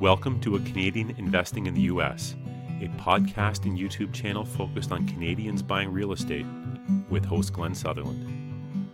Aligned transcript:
Welcome 0.00 0.40
to 0.40 0.56
A 0.56 0.60
Canadian 0.60 1.14
Investing 1.18 1.66
in 1.66 1.74
the 1.74 1.82
U.S., 1.82 2.34
a 2.80 2.88
podcast 2.98 3.66
and 3.66 3.78
YouTube 3.78 4.14
channel 4.14 4.46
focused 4.46 4.92
on 4.92 5.06
Canadians 5.06 5.62
buying 5.62 5.92
real 5.92 6.12
estate 6.12 6.46
with 7.10 7.22
host 7.22 7.52
Glen 7.52 7.74
Sutherland. 7.74 8.88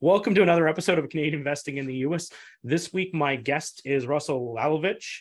Welcome 0.00 0.34
to 0.34 0.42
another 0.42 0.68
episode 0.68 0.98
of 0.98 1.08
Canadian 1.08 1.36
Investing 1.36 1.78
in 1.78 1.86
the 1.86 1.94
U.S. 1.94 2.30
This 2.62 2.92
week, 2.92 3.14
my 3.14 3.36
guest 3.36 3.80
is 3.86 4.06
Russel 4.06 4.54
Lalovich. 4.54 5.20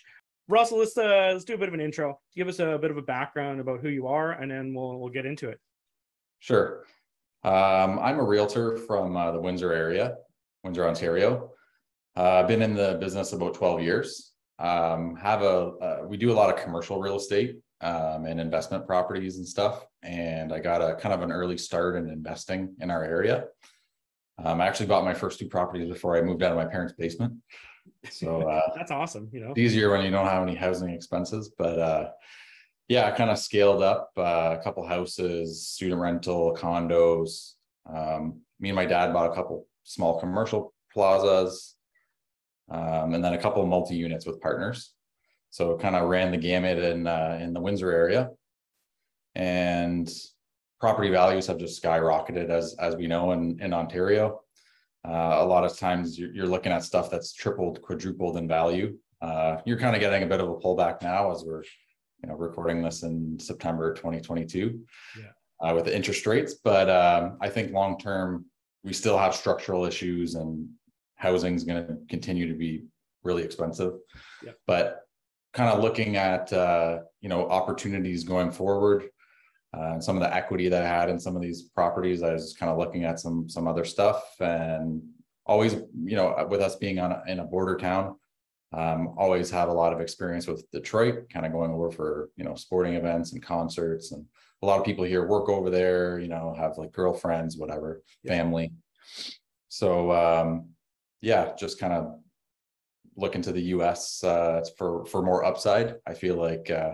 Russel, 0.50 0.80
let's 0.80 0.98
uh, 0.98 1.30
let's 1.32 1.46
do 1.46 1.54
a 1.54 1.57
bit 1.57 1.70
of 1.70 1.73
an 1.73 1.80
intro. 1.80 2.20
Give 2.36 2.50
us 2.50 2.60
a 2.60 2.78
bit 2.78 2.91
of 2.91 2.98
a 2.98 3.02
background 3.02 3.62
about 3.62 3.80
who 3.80 3.88
you 3.88 4.07
are, 4.07 4.34
and 4.34 4.52
then 4.52 4.73
we'll 4.73 5.00
we'll 5.00 5.07
get 5.07 5.26
into 5.26 5.48
it. 5.48 5.57
Sure. 6.39 6.84
Um, 7.46 7.98
I'm 8.00 8.20
a 8.20 8.23
realtor 8.26 8.76
from 8.76 9.16
uh, 9.16 9.32
the 9.32 9.39
Windsor 9.39 9.71
area, 9.71 10.18
Windsor, 10.66 10.86
Ontario. 10.86 11.52
Uh, 12.18 12.41
I've 12.41 12.50
been 12.50 12.62
in 12.62 12.76
the 12.76 12.98
business 13.00 13.32
about 13.32 13.54
12 13.54 13.82
years 13.82 14.29
um, 14.60 15.16
have 15.16 15.41
a 15.41 15.71
uh, 15.82 16.00
we 16.05 16.18
do 16.18 16.31
a 16.31 16.34
lot 16.34 16.54
of 16.54 16.62
commercial 16.62 16.99
real 16.99 17.16
estate 17.16 17.58
um, 17.81 18.26
and 18.26 18.40
investment 18.40 18.85
properties 18.85 19.38
and 19.38 19.48
stuff. 19.48 19.85
And 20.04 20.54
i 20.54 20.59
got 20.59 20.82
a 20.82 20.95
kind 20.95 21.13
of 21.13 21.22
an 21.22 21.32
early 21.32 21.58
start 21.58 21.95
in 21.95 22.09
investing 22.09 22.76
in 22.80 22.91
our 22.91 23.04
area. 23.04 23.45
Um, 24.44 24.62
i 24.62 24.68
actually 24.68 24.88
bought 24.88 25.04
my 25.04 25.13
first 25.13 25.40
two 25.40 25.48
properties 25.48 25.88
before 25.88 26.18
i 26.18 26.22
moved 26.22 26.44
out 26.44 26.52
of 26.52 26.58
my 26.58 26.66
parents 26.66 26.94
basement. 26.94 27.34
So 28.09 28.41
uh, 28.49 28.73
that's 28.76 28.91
awesome 28.91 29.30
you 29.32 29.41
know. 29.41 29.52
it's 29.52 29.59
easier 29.59 29.91
when 29.91 30.04
you 30.04 30.12
don't 30.12 30.27
have 30.27 30.44
any 30.44 30.55
housing 30.55 30.90
expenses 30.90 31.52
but 31.57 31.80
uh, 31.80 32.10
yeah 32.88 33.05
i 33.05 33.12
kind 33.12 33.30
of 33.30 33.38
scaled 33.38 33.82
up 33.82 34.12
uh, 34.18 34.57
a 34.60 34.63
couple 34.63 34.85
houses 34.85 35.68
student 35.68 36.02
rental 36.02 36.55
condos. 36.55 37.54
Um, 37.91 38.41
me 38.60 38.70
and 38.70 38.76
my 38.76 38.85
dad 38.85 39.13
bought 39.13 39.32
a 39.32 39.35
couple 39.35 39.68
small 39.84 40.20
commercial 40.20 40.73
plazas 40.94 41.76
um, 42.72 43.14
and 43.14 43.23
then 43.23 43.34
a 43.34 43.38
couple 43.38 43.62
of 43.62 43.68
multi 43.68 43.96
units 43.96 44.26
with 44.26 44.41
partners. 44.41 44.94
So 45.50 45.77
kind 45.77 45.96
of 45.96 46.08
ran 46.08 46.32
the 46.32 46.38
gamut 46.38 46.77
in 46.77 47.08
uh, 47.08 47.40
in 47.41 47.54
the 47.54 47.60
Windsor 47.60 47.91
area, 47.91 48.30
and 49.35 50.10
property 50.80 51.10
values 51.10 51.48
have 51.48 51.58
just 51.58 51.82
skyrocketed 51.82 52.49
as 52.49 52.76
as 52.80 52.96
we 52.96 53.08
know 53.08 53.32
in 53.32 53.60
in 53.62 53.74
Ontario. 53.74 54.41
Uh, 55.08 55.38
a 55.40 55.46
lot 55.46 55.63
of 55.63 55.77
times 55.77 56.20
you're, 56.20 56.34
you're, 56.34 56.46
looking 56.46 56.74
at 56.74 56.84
stuff 56.84 57.10
that's 57.10 57.32
tripled, 57.32 57.82
quadrupled 57.82 58.35
in 58.35 58.49
value. 58.49 58.98
Uh, 59.21 59.55
you're 59.65 59.80
kind 59.80 59.96
of 59.96 60.02
getting 60.02 60.24
a 60.24 60.27
bit 60.27 60.41
of 60.41 60.49
a 60.49 60.55
pullback 60.55 61.02
now 61.02 61.32
as 61.32 61.46
we're 61.46 61.63
you 62.21 62.27
know 62.27 62.36
recording 62.36 62.82
this 62.82 63.04
in 63.04 63.40
September 63.40 63.93
2022 63.93 64.80
yeah. 65.18 65.24
Uh, 65.62 65.74
with 65.74 65.86
the 65.86 65.96
interest 65.96 66.25
rates. 66.28 66.56
But 66.63 66.90
um, 66.90 67.38
I 67.41 67.50
think 67.50 67.72
long 67.72 67.97
term 67.97 68.46
we 68.84 68.94
still 68.94 69.18
have 69.18 69.36
structural 69.36 69.86
issues 69.86 70.36
and 70.36 70.69
housing 71.19 71.53
is 71.53 71.63
going 71.63 71.85
to 71.85 71.97
continue 72.09 72.47
to 72.47 72.57
be 72.57 72.85
really 73.23 73.44
expensive. 73.44 73.94
Yeah. 74.44 74.53
But 74.66 75.01
kind 75.53 75.69
of 75.69 75.84
looking 75.84 76.16
at 76.16 76.51
uh, 76.51 77.00
you 77.22 77.29
know 77.29 77.47
opportunities 77.50 78.23
going 78.23 78.51
forward, 78.51 79.09
uh, 79.78 80.00
some 80.00 80.16
of 80.16 80.23
the 80.23 80.34
equity 80.34 80.69
that 80.69 80.84
I 80.84 80.88
had 80.88 81.09
in 81.09 81.19
some 81.19 81.35
of 81.35 81.41
these 81.41 81.63
properties, 81.63 82.23
I 82.23 82.34
was 82.34 82.56
kind 82.57 82.72
of 82.72 82.78
looking 82.78 83.03
at 83.03 83.19
some 83.19 83.47
some 83.47 83.67
other 83.67 83.85
stuff, 83.85 84.23
and 84.40 85.01
always 85.45 85.73
you 85.73 86.16
know 86.16 86.47
with 86.50 86.62
us 86.62 86.78
being 86.78 87.00
on 87.00 87.12
a, 87.12 87.23
in 87.28 87.40
a 87.40 87.45
border 87.45 87.78
town, 87.78 88.16
um, 88.73 89.13
always 89.17 89.51
have 89.51 89.69
a 89.69 89.73
lot 89.73 89.94
of 89.94 90.00
experience 90.00 90.47
with 90.47 90.69
Detroit, 90.72 91.29
kind 91.29 91.45
of 91.45 91.51
going 91.51 91.72
over 91.72 91.91
for 91.91 92.29
you 92.38 92.45
know 92.45 92.56
sporting 92.56 92.94
events 92.94 93.34
and 93.34 93.44
concerts, 93.44 94.13
and 94.13 94.25
a 94.62 94.66
lot 94.66 94.79
of 94.79 94.85
people 94.85 95.03
here 95.03 95.25
work 95.25 95.50
over 95.50 95.69
there, 95.69 96.19
you 96.19 96.28
know, 96.28 96.53
have 96.57 96.78
like 96.78 96.91
girlfriends, 96.91 97.57
whatever, 97.57 98.01
yeah. 98.23 98.34
family. 98.34 98.72
So 99.69 100.12
um, 100.12 100.69
yeah, 101.22 101.53
just 101.57 101.79
kind 101.79 101.94
of 101.94 102.19
looking 103.16 103.41
to 103.41 103.51
the 103.51 103.62
US 103.75 104.23
uh, 104.23 104.63
for 104.78 105.06
for 105.06 105.22
more 105.22 105.44
upside. 105.44 105.95
I 106.07 106.13
feel 106.13 106.35
like 106.35 106.69
uh, 106.69 106.94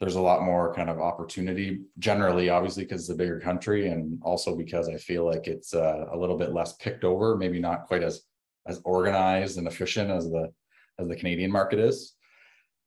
there's 0.00 0.16
a 0.16 0.20
lot 0.20 0.42
more 0.42 0.74
kind 0.74 0.90
of 0.90 0.98
opportunity 1.00 1.82
generally, 1.98 2.50
obviously 2.50 2.84
because 2.84 3.02
it's 3.02 3.10
a 3.10 3.14
bigger 3.14 3.40
country, 3.40 3.88
and 3.88 4.20
also 4.22 4.56
because 4.56 4.88
I 4.88 4.96
feel 4.96 5.24
like 5.24 5.46
it's 5.46 5.74
uh, 5.74 6.06
a 6.12 6.16
little 6.16 6.36
bit 6.36 6.52
less 6.52 6.74
picked 6.74 7.04
over, 7.04 7.36
maybe 7.36 7.60
not 7.60 7.86
quite 7.86 8.02
as 8.02 8.22
as 8.66 8.80
organized 8.84 9.58
and 9.58 9.66
efficient 9.66 10.10
as 10.10 10.24
the 10.30 10.52
as 10.98 11.08
the 11.08 11.16
Canadian 11.16 11.50
market 11.50 11.78
is. 11.78 12.14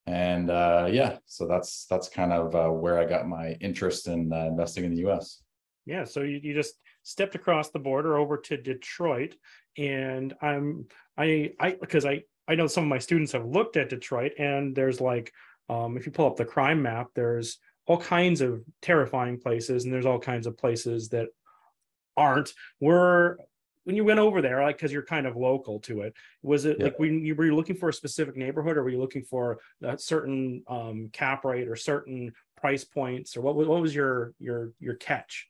And 0.06 0.50
uh, 0.50 0.88
yeah, 0.90 1.18
so 1.26 1.48
that's 1.48 1.86
that's 1.90 2.08
kind 2.08 2.32
of 2.32 2.56
uh, 2.56 2.70
where 2.70 3.00
I 3.00 3.06
got 3.06 3.28
my 3.28 3.52
interest 3.60 4.08
in 4.08 4.32
uh, 4.32 4.46
investing 4.46 4.86
in 4.86 4.96
the 4.96 5.08
US. 5.10 5.44
Yeah, 5.86 6.04
so 6.04 6.22
you, 6.22 6.40
you 6.42 6.54
just 6.54 6.76
stepped 7.08 7.36
across 7.36 7.70
the 7.70 7.80
border 7.80 8.18
over 8.18 8.38
to 8.38 8.58
Detroit, 8.58 9.36
and 9.78 10.36
I'm 10.42 10.88
I 11.18 11.54
I 11.60 11.72
because 11.80 12.06
I 12.06 12.24
I 12.48 12.56
know 12.56 12.68
some 12.68 12.84
of 12.84 12.90
my 12.90 13.00
students 13.00 13.32
have 13.32 13.46
looked 13.46 13.78
at 13.78 13.90
Detroit, 13.90 14.34
and 14.38 14.76
there's 14.76 15.00
like 15.00 15.32
um, 15.70 15.96
if 15.96 16.06
you 16.06 16.12
pull 16.12 16.28
up 16.28 16.36
the 16.36 16.46
crime 16.46 16.82
map, 16.82 17.08
there's 17.16 17.60
all 17.86 17.98
kinds 17.98 18.42
of 18.42 18.62
terrifying 18.82 19.40
places, 19.40 19.86
and 19.86 19.94
there's 19.94 20.06
all 20.06 20.20
kinds 20.20 20.48
of 20.48 20.58
places 20.58 21.10
that 21.10 21.30
aren't. 22.18 22.54
Were 22.82 23.40
when 23.86 23.96
you 23.96 24.04
went 24.04 24.20
over 24.20 24.42
there, 24.42 24.62
like 24.62 24.76
because 24.76 24.92
you're 24.92 25.02
kind 25.02 25.26
of 25.26 25.38
local 25.38 25.80
to 25.82 26.02
it, 26.02 26.14
was 26.44 26.66
it 26.66 26.76
yeah. 26.78 26.86
like 26.86 27.00
when 27.00 27.24
you 27.24 27.36
were 27.36 27.46
you 27.46 27.56
looking 27.56 27.78
for 27.78 27.88
a 27.88 27.94
specific 27.94 28.36
neighborhood, 28.36 28.76
or 28.76 28.84
were 28.84 28.90
you 28.90 29.00
looking 29.00 29.24
for 29.24 29.60
a 29.82 29.98
certain 29.98 30.62
um, 30.68 31.10
cap 31.14 31.46
rate 31.46 31.70
or 31.70 31.78
certain 31.78 32.34
price 32.58 32.84
points, 32.84 33.38
or 33.38 33.42
what 33.42 33.56
what 33.56 33.82
was 33.82 33.96
your 33.96 34.34
your 34.40 34.74
your 34.82 34.96
catch? 34.96 35.48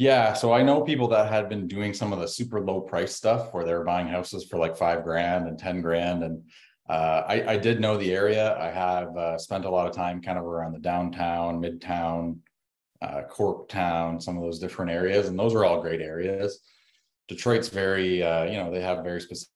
Yeah, 0.00 0.32
so 0.32 0.50
I 0.54 0.62
know 0.62 0.80
people 0.80 1.08
that 1.08 1.30
had 1.30 1.50
been 1.50 1.68
doing 1.68 1.92
some 1.92 2.10
of 2.10 2.20
the 2.20 2.26
super 2.26 2.58
low 2.58 2.80
price 2.80 3.14
stuff 3.14 3.52
where 3.52 3.66
they're 3.66 3.84
buying 3.84 4.08
houses 4.08 4.46
for 4.46 4.58
like 4.58 4.74
five 4.74 5.04
grand 5.04 5.46
and 5.46 5.58
10 5.58 5.82
grand. 5.82 6.24
And 6.24 6.42
uh, 6.88 7.24
I, 7.28 7.52
I, 7.52 7.56
did 7.58 7.82
know 7.82 7.98
the 7.98 8.10
area. 8.10 8.58
I 8.58 8.70
have 8.70 9.14
uh, 9.14 9.36
spent 9.36 9.66
a 9.66 9.70
lot 9.70 9.86
of 9.86 9.94
time 9.94 10.22
kind 10.22 10.38
of 10.38 10.46
around 10.46 10.72
the 10.72 10.78
downtown, 10.78 11.60
midtown, 11.60 12.38
uh, 13.02 13.24
Corktown, 13.30 14.22
some 14.22 14.38
of 14.38 14.42
those 14.42 14.58
different 14.58 14.90
areas. 14.90 15.28
And 15.28 15.38
those 15.38 15.54
are 15.54 15.66
all 15.66 15.82
great 15.82 16.00
areas. 16.00 16.60
Detroit's 17.28 17.68
very, 17.68 18.22
uh, 18.22 18.44
you 18.44 18.56
know, 18.56 18.72
they 18.72 18.80
have 18.80 19.04
very 19.04 19.20
specific 19.20 19.52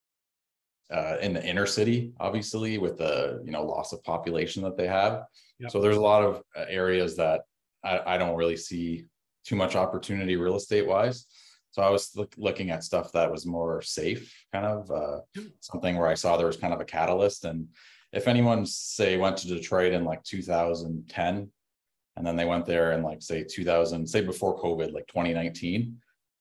uh, 0.92 1.16
in 1.22 1.32
the 1.32 1.42
inner 1.42 1.64
city, 1.64 2.12
obviously, 2.20 2.76
with 2.76 2.98
the 2.98 3.40
you 3.46 3.50
know 3.50 3.64
loss 3.64 3.94
of 3.94 4.04
population 4.04 4.62
that 4.64 4.76
they 4.76 4.88
have. 4.88 5.22
Yep. 5.60 5.70
So 5.70 5.80
there's 5.80 5.96
a 5.96 6.02
lot 6.02 6.22
of 6.22 6.42
uh, 6.54 6.66
areas 6.68 7.16
that 7.16 7.40
I, 7.82 8.00
I, 8.04 8.18
don't 8.18 8.36
really 8.36 8.58
see 8.58 9.06
too 9.44 9.56
much 9.56 9.76
opportunity 9.76 10.36
real 10.36 10.56
estate 10.56 10.86
wise. 10.86 11.26
So 11.70 11.82
I 11.82 11.90
was 11.90 12.12
look, 12.14 12.32
looking 12.36 12.70
at 12.70 12.84
stuff 12.84 13.12
that 13.12 13.30
was 13.30 13.46
more 13.46 13.82
safe, 13.82 14.32
kind 14.52 14.64
of 14.64 14.90
uh, 14.90 15.20
something 15.60 15.96
where 15.96 16.08
I 16.08 16.14
saw 16.14 16.36
there 16.36 16.46
was 16.46 16.56
kind 16.56 16.72
of 16.72 16.80
a 16.80 16.84
catalyst. 16.84 17.44
And 17.44 17.68
if 18.12 18.28
anyone 18.28 18.64
say 18.64 19.16
went 19.16 19.36
to 19.38 19.48
Detroit 19.48 19.92
in 19.92 20.04
like 20.04 20.22
2010, 20.22 21.50
and 22.16 22.26
then 22.26 22.36
they 22.36 22.44
went 22.44 22.64
there 22.64 22.92
in 22.92 23.02
like 23.02 23.22
say 23.22 23.42
2000, 23.42 24.06
say 24.08 24.20
before 24.20 24.60
COVID, 24.60 24.92
like 24.92 25.08
2019, 25.08 25.96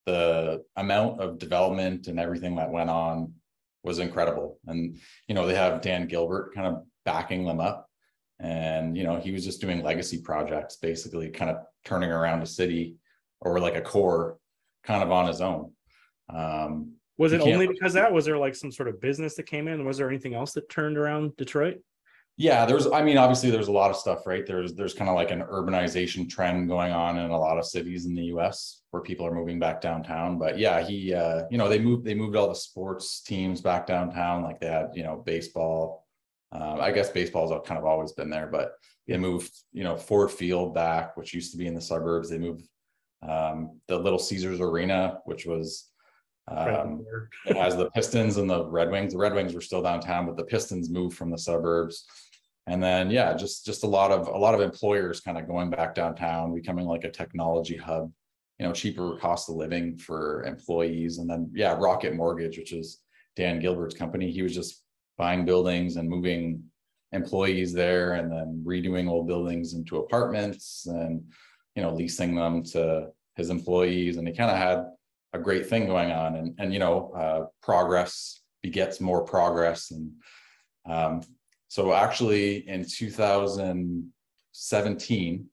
the 0.06 0.62
amount 0.76 1.20
of 1.20 1.38
development 1.38 2.06
and 2.06 2.20
everything 2.20 2.54
that 2.56 2.70
went 2.70 2.90
on 2.90 3.34
was 3.82 3.98
incredible. 3.98 4.60
And 4.66 4.98
you 5.26 5.34
know 5.34 5.46
they 5.46 5.56
have 5.56 5.80
Dan 5.80 6.06
Gilbert 6.06 6.54
kind 6.54 6.68
of 6.68 6.84
backing 7.04 7.44
them 7.44 7.60
up 7.60 7.88
and 8.40 8.96
you 8.96 9.04
know 9.04 9.18
he 9.18 9.30
was 9.30 9.44
just 9.44 9.60
doing 9.60 9.82
legacy 9.82 10.20
projects 10.20 10.76
basically 10.76 11.30
kind 11.30 11.50
of 11.50 11.58
turning 11.84 12.10
around 12.10 12.42
a 12.42 12.46
city 12.46 12.96
or 13.40 13.60
like 13.60 13.76
a 13.76 13.80
core 13.80 14.38
kind 14.82 15.02
of 15.02 15.10
on 15.10 15.26
his 15.26 15.40
own. 15.40 15.72
Um 16.28 16.94
was 17.16 17.32
it 17.32 17.40
only 17.40 17.68
because 17.68 17.92
that? 17.92 18.12
Was 18.12 18.24
there 18.24 18.38
like 18.38 18.56
some 18.56 18.72
sort 18.72 18.88
of 18.88 19.00
business 19.00 19.36
that 19.36 19.44
came 19.44 19.68
in? 19.68 19.84
Was 19.84 19.98
there 19.98 20.08
anything 20.08 20.34
else 20.34 20.52
that 20.54 20.68
turned 20.68 20.98
around 20.98 21.36
detroit? 21.36 21.80
Yeah 22.36 22.66
there's 22.66 22.88
i 22.88 23.00
mean 23.00 23.16
obviously 23.16 23.48
there's 23.48 23.68
a 23.68 23.72
lot 23.72 23.90
of 23.90 23.96
stuff 23.96 24.26
right? 24.26 24.44
There's 24.44 24.74
there's 24.74 24.94
kind 24.94 25.08
of 25.08 25.14
like 25.14 25.30
an 25.30 25.42
urbanization 25.42 26.28
trend 26.28 26.68
going 26.68 26.92
on 26.92 27.18
in 27.18 27.30
a 27.30 27.38
lot 27.38 27.58
of 27.58 27.64
cities 27.64 28.06
in 28.06 28.14
the 28.14 28.24
us 28.24 28.82
where 28.90 29.02
people 29.02 29.24
are 29.24 29.34
moving 29.34 29.60
back 29.60 29.80
downtown. 29.80 30.38
But 30.38 30.58
yeah 30.58 30.82
he 30.82 31.14
uh 31.14 31.42
you 31.50 31.58
know 31.58 31.68
they 31.68 31.78
moved 31.78 32.04
they 32.04 32.14
moved 32.14 32.34
all 32.34 32.48
the 32.48 32.54
sports 32.56 33.20
teams 33.22 33.60
back 33.60 33.86
downtown. 33.86 34.42
Like 34.42 34.58
they 34.58 34.66
had 34.66 34.88
you 34.94 35.04
know 35.04 35.22
baseball 35.24 36.03
um, 36.54 36.80
I 36.80 36.92
guess 36.92 37.10
baseball's 37.10 37.52
kind 37.66 37.78
of 37.78 37.84
always 37.84 38.12
been 38.12 38.30
there, 38.30 38.46
but 38.46 38.74
they 39.08 39.18
moved, 39.18 39.52
you 39.72 39.82
know, 39.82 39.96
Ford 39.96 40.30
Field 40.30 40.74
back, 40.74 41.16
which 41.16 41.34
used 41.34 41.52
to 41.52 41.58
be 41.58 41.66
in 41.66 41.74
the 41.74 41.80
suburbs. 41.80 42.30
They 42.30 42.38
moved 42.38 42.66
um, 43.28 43.80
the 43.88 43.98
Little 43.98 44.18
Caesars 44.18 44.60
Arena, 44.60 45.18
which 45.24 45.46
was 45.46 45.90
um, 46.48 47.04
it 47.46 47.56
has 47.56 47.76
the 47.76 47.90
Pistons 47.90 48.36
and 48.36 48.48
the 48.48 48.66
Red 48.66 48.90
Wings. 48.90 49.12
The 49.12 49.18
Red 49.18 49.34
Wings 49.34 49.52
were 49.52 49.60
still 49.60 49.82
downtown, 49.82 50.26
but 50.26 50.36
the 50.36 50.44
Pistons 50.44 50.90
moved 50.90 51.16
from 51.16 51.30
the 51.30 51.38
suburbs. 51.38 52.06
And 52.66 52.82
then 52.82 53.10
yeah, 53.10 53.34
just 53.34 53.66
just 53.66 53.84
a 53.84 53.88
lot 53.88 54.12
of 54.12 54.28
a 54.28 54.38
lot 54.38 54.54
of 54.54 54.60
employers 54.60 55.20
kind 55.20 55.36
of 55.36 55.48
going 55.48 55.70
back 55.70 55.94
downtown, 55.94 56.54
becoming 56.54 56.86
like 56.86 57.04
a 57.04 57.10
technology 57.10 57.76
hub. 57.76 58.12
You 58.58 58.66
know, 58.66 58.72
cheaper 58.72 59.16
cost 59.16 59.48
of 59.48 59.56
living 59.56 59.98
for 59.98 60.44
employees, 60.44 61.18
and 61.18 61.28
then 61.28 61.50
yeah, 61.52 61.74
Rocket 61.74 62.14
Mortgage, 62.14 62.56
which 62.56 62.72
is 62.72 63.00
Dan 63.34 63.58
Gilbert's 63.58 63.96
company. 63.96 64.30
He 64.30 64.42
was 64.42 64.54
just 64.54 64.83
buying 65.16 65.44
buildings 65.44 65.96
and 65.96 66.08
moving 66.08 66.62
employees 67.12 67.72
there 67.72 68.14
and 68.14 68.30
then 68.30 68.62
redoing 68.66 69.08
old 69.08 69.28
buildings 69.28 69.74
into 69.74 69.98
apartments 69.98 70.86
and 70.86 71.22
you 71.76 71.82
know 71.82 71.92
leasing 71.92 72.34
them 72.34 72.62
to 72.62 73.08
his 73.36 73.50
employees. 73.50 74.16
And 74.16 74.26
he 74.26 74.34
kind 74.34 74.50
of 74.50 74.56
had 74.56 74.86
a 75.32 75.38
great 75.38 75.66
thing 75.66 75.86
going 75.86 76.10
on. 76.10 76.36
And 76.36 76.54
and 76.58 76.72
you 76.72 76.78
know 76.78 77.12
uh, 77.12 77.46
progress 77.62 78.40
begets 78.62 79.00
more 79.00 79.24
progress. 79.24 79.90
And 79.90 80.12
um, 80.86 81.22
So 81.68 81.92
actually 81.92 82.68
in 82.68 82.84
2017, 82.84 85.46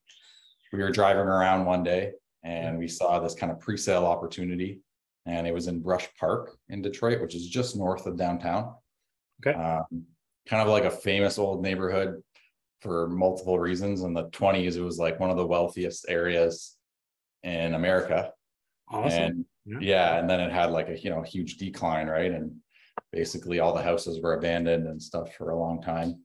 we 0.74 0.80
were 0.80 0.92
driving 0.92 1.28
around 1.28 1.66
one 1.66 1.84
day 1.84 2.14
and 2.44 2.80
we 2.80 2.88
saw 2.88 3.20
this 3.20 3.36
kind 3.36 3.52
of 3.52 3.60
pre-sale 3.60 4.06
opportunity. 4.06 4.80
And 5.26 5.46
it 5.46 5.54
was 5.54 5.68
in 5.68 5.82
Brush 5.82 6.08
Park 6.20 6.58
in 6.70 6.82
Detroit, 6.82 7.22
which 7.22 7.36
is 7.36 7.48
just 7.48 7.76
north 7.76 8.08
of 8.08 8.18
downtown. 8.18 8.74
Okay. 9.46 9.58
Um, 9.58 10.06
kind 10.48 10.62
of 10.62 10.68
like 10.70 10.86
a 10.86 10.92
famous 10.92 11.38
old 11.38 11.62
neighborhood 11.62 12.22
for 12.82 13.08
multiple 13.08 13.60
reasons. 13.60 14.02
In 14.02 14.14
the 14.14 14.30
20s, 14.30 14.76
it 14.76 14.82
was 14.82 14.98
like 14.98 15.20
one 15.20 15.30
of 15.30 15.38
the 15.38 15.46
wealthiest 15.46 16.06
areas 16.10 16.76
in 17.44 17.74
America. 17.74 18.32
Awesome. 18.90 19.22
And 19.24 19.46
Yeah. 19.66 19.78
yeah, 19.82 20.20
and 20.20 20.30
then 20.30 20.40
it 20.40 20.52
had 20.52 20.72
like 20.72 20.90
a 20.90 21.00
you 21.00 21.10
know 21.10 21.22
huge 21.22 21.58
decline, 21.58 22.08
right? 22.08 22.32
And 22.32 22.56
basically 23.12 23.60
all 23.60 23.74
the 23.74 23.82
houses 23.84 24.20
were 24.22 24.34
abandoned 24.34 24.88
and 24.88 25.02
stuff 25.02 25.36
for 25.36 25.52
a 25.52 25.60
long 25.60 25.82
time. 25.82 26.24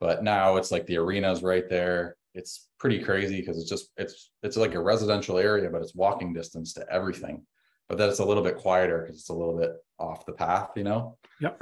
But 0.00 0.22
now 0.22 0.56
it's 0.56 0.70
like 0.70 0.86
the 0.86 0.96
arena's 0.98 1.42
right 1.42 1.68
there. 1.68 2.16
It's 2.34 2.68
pretty 2.78 3.00
crazy 3.00 3.40
because 3.40 3.58
it's 3.58 3.68
just 3.68 3.90
it's 3.96 4.30
it's 4.42 4.56
like 4.56 4.74
a 4.74 4.80
residential 4.82 5.38
area, 5.38 5.68
but 5.70 5.82
it's 5.82 5.94
walking 5.94 6.32
distance 6.32 6.72
to 6.74 6.86
everything. 6.90 7.44
But 7.88 7.98
then 7.98 8.08
it's 8.08 8.20
a 8.20 8.24
little 8.24 8.42
bit 8.42 8.56
quieter 8.58 9.02
because 9.02 9.16
it's 9.20 9.30
a 9.30 9.34
little 9.34 9.56
bit 9.58 9.72
off 9.98 10.26
the 10.26 10.32
path, 10.32 10.70
you 10.76 10.84
know. 10.84 11.18
Yep. 11.40 11.60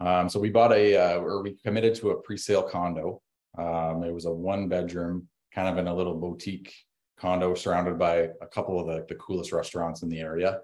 Um, 0.00 0.28
so 0.28 0.40
we 0.40 0.50
bought 0.50 0.72
a 0.72 0.96
uh, 0.96 1.18
or 1.18 1.42
we 1.42 1.56
committed 1.64 1.94
to 1.96 2.10
a 2.10 2.20
pre-sale 2.20 2.62
condo. 2.62 3.20
Um, 3.56 4.02
it 4.02 4.12
was 4.12 4.24
a 4.24 4.32
one 4.32 4.68
bedroom, 4.68 5.28
kind 5.54 5.68
of 5.68 5.78
in 5.78 5.86
a 5.86 5.94
little 5.94 6.14
boutique 6.14 6.74
condo 7.16 7.54
surrounded 7.54 7.98
by 7.98 8.28
a 8.42 8.46
couple 8.52 8.80
of 8.80 8.86
the, 8.88 9.06
the 9.08 9.14
coolest 9.16 9.52
restaurants 9.52 10.02
in 10.02 10.08
the 10.08 10.20
area. 10.20 10.60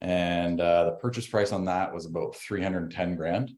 And 0.00 0.60
uh, 0.60 0.84
the 0.86 0.90
purchase 0.92 1.26
price 1.26 1.52
on 1.52 1.66
that 1.66 1.92
was 1.94 2.06
about 2.06 2.34
310 2.34 3.14
grand. 3.14 3.52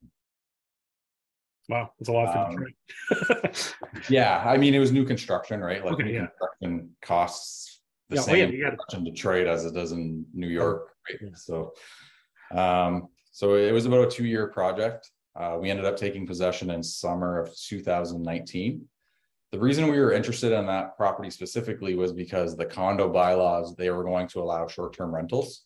wow, 1.69 1.91
that's 1.99 2.09
a 2.09 2.13
lot 2.13 2.33
for 2.33 2.39
Um, 2.39 2.51
Detroit. 2.51 3.75
Yeah, 4.11 4.43
I 4.45 4.59
mean, 4.59 4.75
it 4.75 4.81
was 4.81 4.93
new 4.93 5.05
construction, 5.07 5.61
right? 5.61 5.83
Like 5.83 5.95
Okay, 5.95 6.03
new 6.03 6.13
yeah. 6.13 6.27
construction 6.27 6.91
costs 7.01 7.81
the 8.11 8.17
yeah, 8.17 8.23
oh, 8.23 8.35
yeah, 8.35 8.45
same 8.45 8.53
you 8.53 8.63
got 8.71 8.95
in 8.99 9.05
Detroit 9.05 9.47
as 9.47 9.65
it 9.65 9.73
does 9.73 9.93
in 9.93 10.27
New 10.35 10.49
York, 10.49 10.91
Yeah. 11.09 11.29
right? 11.29 11.39
So, 11.39 11.73
um, 12.53 13.09
so 13.35 13.57
it 13.57 13.73
was 13.73 13.85
about 13.85 14.07
a 14.07 14.11
two-year 14.11 14.47
project. 14.47 15.11
Uh, 15.35 15.59
we 15.61 15.69
ended 15.69 15.85
up 15.85 15.97
taking 15.97 16.25
possession 16.25 16.71
in 16.71 16.85
summer 16.85 17.41
of 17.41 17.53
2019. 17.57 18.89
The 19.51 19.59
reason 19.59 19.89
we 19.89 19.99
were 19.99 20.13
interested 20.13 20.53
in 20.53 20.67
that 20.67 20.97
property 20.97 21.31
specifically 21.31 21.97
was 21.97 22.13
because 22.13 22.57
the 22.57 22.65
condo 22.65 23.09
bylaws, 23.09 23.75
they 23.75 23.91
were 23.91 24.05
going 24.05 24.29
to 24.29 24.41
allow 24.41 24.69
short-term 24.69 25.13
rentals. 25.13 25.65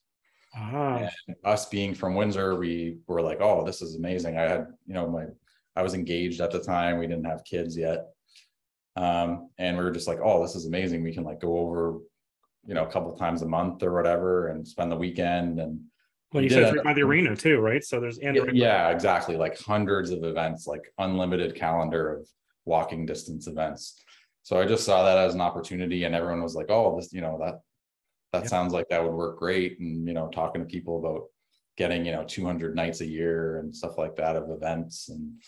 ah, 0.57 1.11
And 1.27 1.37
us 1.45 1.67
being 1.67 1.95
from 1.95 2.15
Windsor, 2.15 2.55
we 2.55 2.97
were 3.07 3.21
like, 3.21 3.43
oh, 3.43 3.67
this 3.67 3.83
is 3.83 3.97
amazing. 3.97 4.39
I 4.39 4.45
had, 4.45 4.69
you 4.87 4.95
know, 4.95 5.07
my, 5.07 5.27
I 5.77 5.83
was 5.83 5.93
engaged 5.93 6.41
at 6.41 6.51
the 6.51 6.61
time. 6.61 6.97
We 6.97 7.07
didn't 7.07 7.27
have 7.27 7.45
kids 7.45 7.77
yet. 7.77 8.07
Um, 8.97 9.51
and 9.59 9.77
we 9.77 9.85
were 9.85 9.91
just 9.91 10.09
like, 10.09 10.21
oh, 10.25 10.41
this 10.41 10.57
is 10.57 10.65
amazing. 10.65 11.03
We 11.03 11.13
can 11.13 11.25
like 11.25 11.43
go 11.43 11.59
over, 11.59 11.99
you 12.65 12.73
know, 12.73 12.87
a 12.87 12.91
couple 12.91 13.15
times 13.15 13.43
a 13.43 13.47
month 13.47 13.83
or 13.83 13.93
whatever 13.93 14.49
and 14.49 14.67
spend 14.67 14.91
the 14.91 14.97
weekend 14.97 15.61
and 15.61 15.81
well, 16.33 16.45
you 16.45 16.51
said 16.51 16.75
it's 16.75 16.83
by 16.83 16.93
the 16.93 17.03
arena 17.03 17.35
too, 17.35 17.59
right? 17.59 17.83
So 17.83 18.01
there's 18.01 18.19
and 18.19 18.37
yeah, 18.37 18.45
yeah, 18.53 18.89
exactly. 18.91 19.37
Like 19.37 19.59
hundreds 19.59 20.11
of 20.11 20.25
events, 20.25 20.67
like 20.67 20.93
unlimited 20.99 21.55
calendar 21.55 22.17
of 22.17 22.29
walking 22.65 23.07
distance 23.07 23.47
events. 23.47 24.03
So 24.43 24.61
I 24.61 24.67
just 24.67 24.85
saw 24.85 25.05
that 25.05 25.19
as 25.19 25.35
an 25.35 25.41
opportunity 25.41 26.05
and 26.05 26.15
everyone 26.15 26.43
was 26.43 26.55
like, 26.55 26.71
oh, 26.71 26.97
this, 26.97 27.13
you 27.13 27.21
know, 27.21 27.39
that 27.41 27.61
that 28.33 28.43
Yep. 28.43 28.51
sounds 28.51 28.73
like 28.73 28.89
that 28.91 29.03
would 29.03 29.13
work 29.15 29.39
great. 29.39 29.81
And, 29.81 30.07
you 30.07 30.13
know, 30.13 30.29
talking 30.29 30.61
to 30.61 30.67
people 30.67 30.99
about 30.99 31.29
getting, 31.77 32.05
you 32.05 32.13
know, 32.13 32.25
200 32.25 32.75
nights 32.77 33.01
a 33.01 33.07
year 33.07 33.59
and 33.59 33.75
stuff 33.75 33.97
like 33.97 34.17
that 34.17 34.37
of 34.37 34.51
events. 34.51 35.09
And 35.09 35.41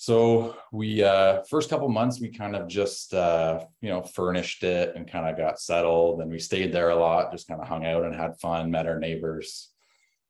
so 0.00 0.56
we, 0.72 1.04
uh, 1.04 1.42
first 1.42 1.68
couple 1.68 1.86
months, 1.90 2.22
we 2.22 2.30
kind 2.30 2.56
of 2.56 2.68
just, 2.68 3.12
uh, 3.12 3.66
you 3.82 3.90
know, 3.90 4.00
furnished 4.00 4.64
it 4.64 4.96
and 4.96 5.06
kind 5.06 5.28
of 5.28 5.36
got 5.36 5.60
settled 5.60 6.22
and 6.22 6.30
we 6.30 6.38
stayed 6.38 6.72
there 6.72 6.88
a 6.88 6.96
lot, 6.96 7.30
just 7.32 7.46
kind 7.46 7.60
of 7.60 7.68
hung 7.68 7.84
out 7.84 8.04
and 8.04 8.14
had 8.14 8.40
fun, 8.40 8.70
met 8.70 8.86
our 8.86 8.98
neighbors, 8.98 9.68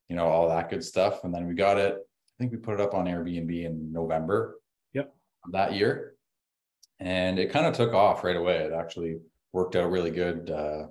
you 0.09 0.17
know, 0.17 0.27
all 0.27 0.49
that 0.49 0.71
good 0.71 0.83
stuff. 0.83 1.23
And 1.23 1.33
then 1.33 1.47
we 1.47 1.55
got 1.55 1.79
it, 1.79 1.95
I 1.95 2.35
think 2.37 2.51
we 2.51 2.59
put 2.59 2.75
it 2.75 2.81
up 2.81 2.95
on 2.95 3.05
Airbnb 3.05 3.65
in 3.65 3.93
November. 3.93 4.59
Yep. 4.93 5.15
That 5.53 5.75
year. 5.75 6.15
And 6.99 7.39
it 7.39 7.53
kind 7.53 7.67
of 7.67 7.73
took 7.73 7.93
off 7.93 8.25
right 8.25 8.37
away. 8.37 8.57
It 8.57 8.73
actually 8.73 9.19
worked 9.53 9.77
out 9.77 9.93
really 9.93 10.11
good. 10.11 10.51
Uh, 10.51 10.87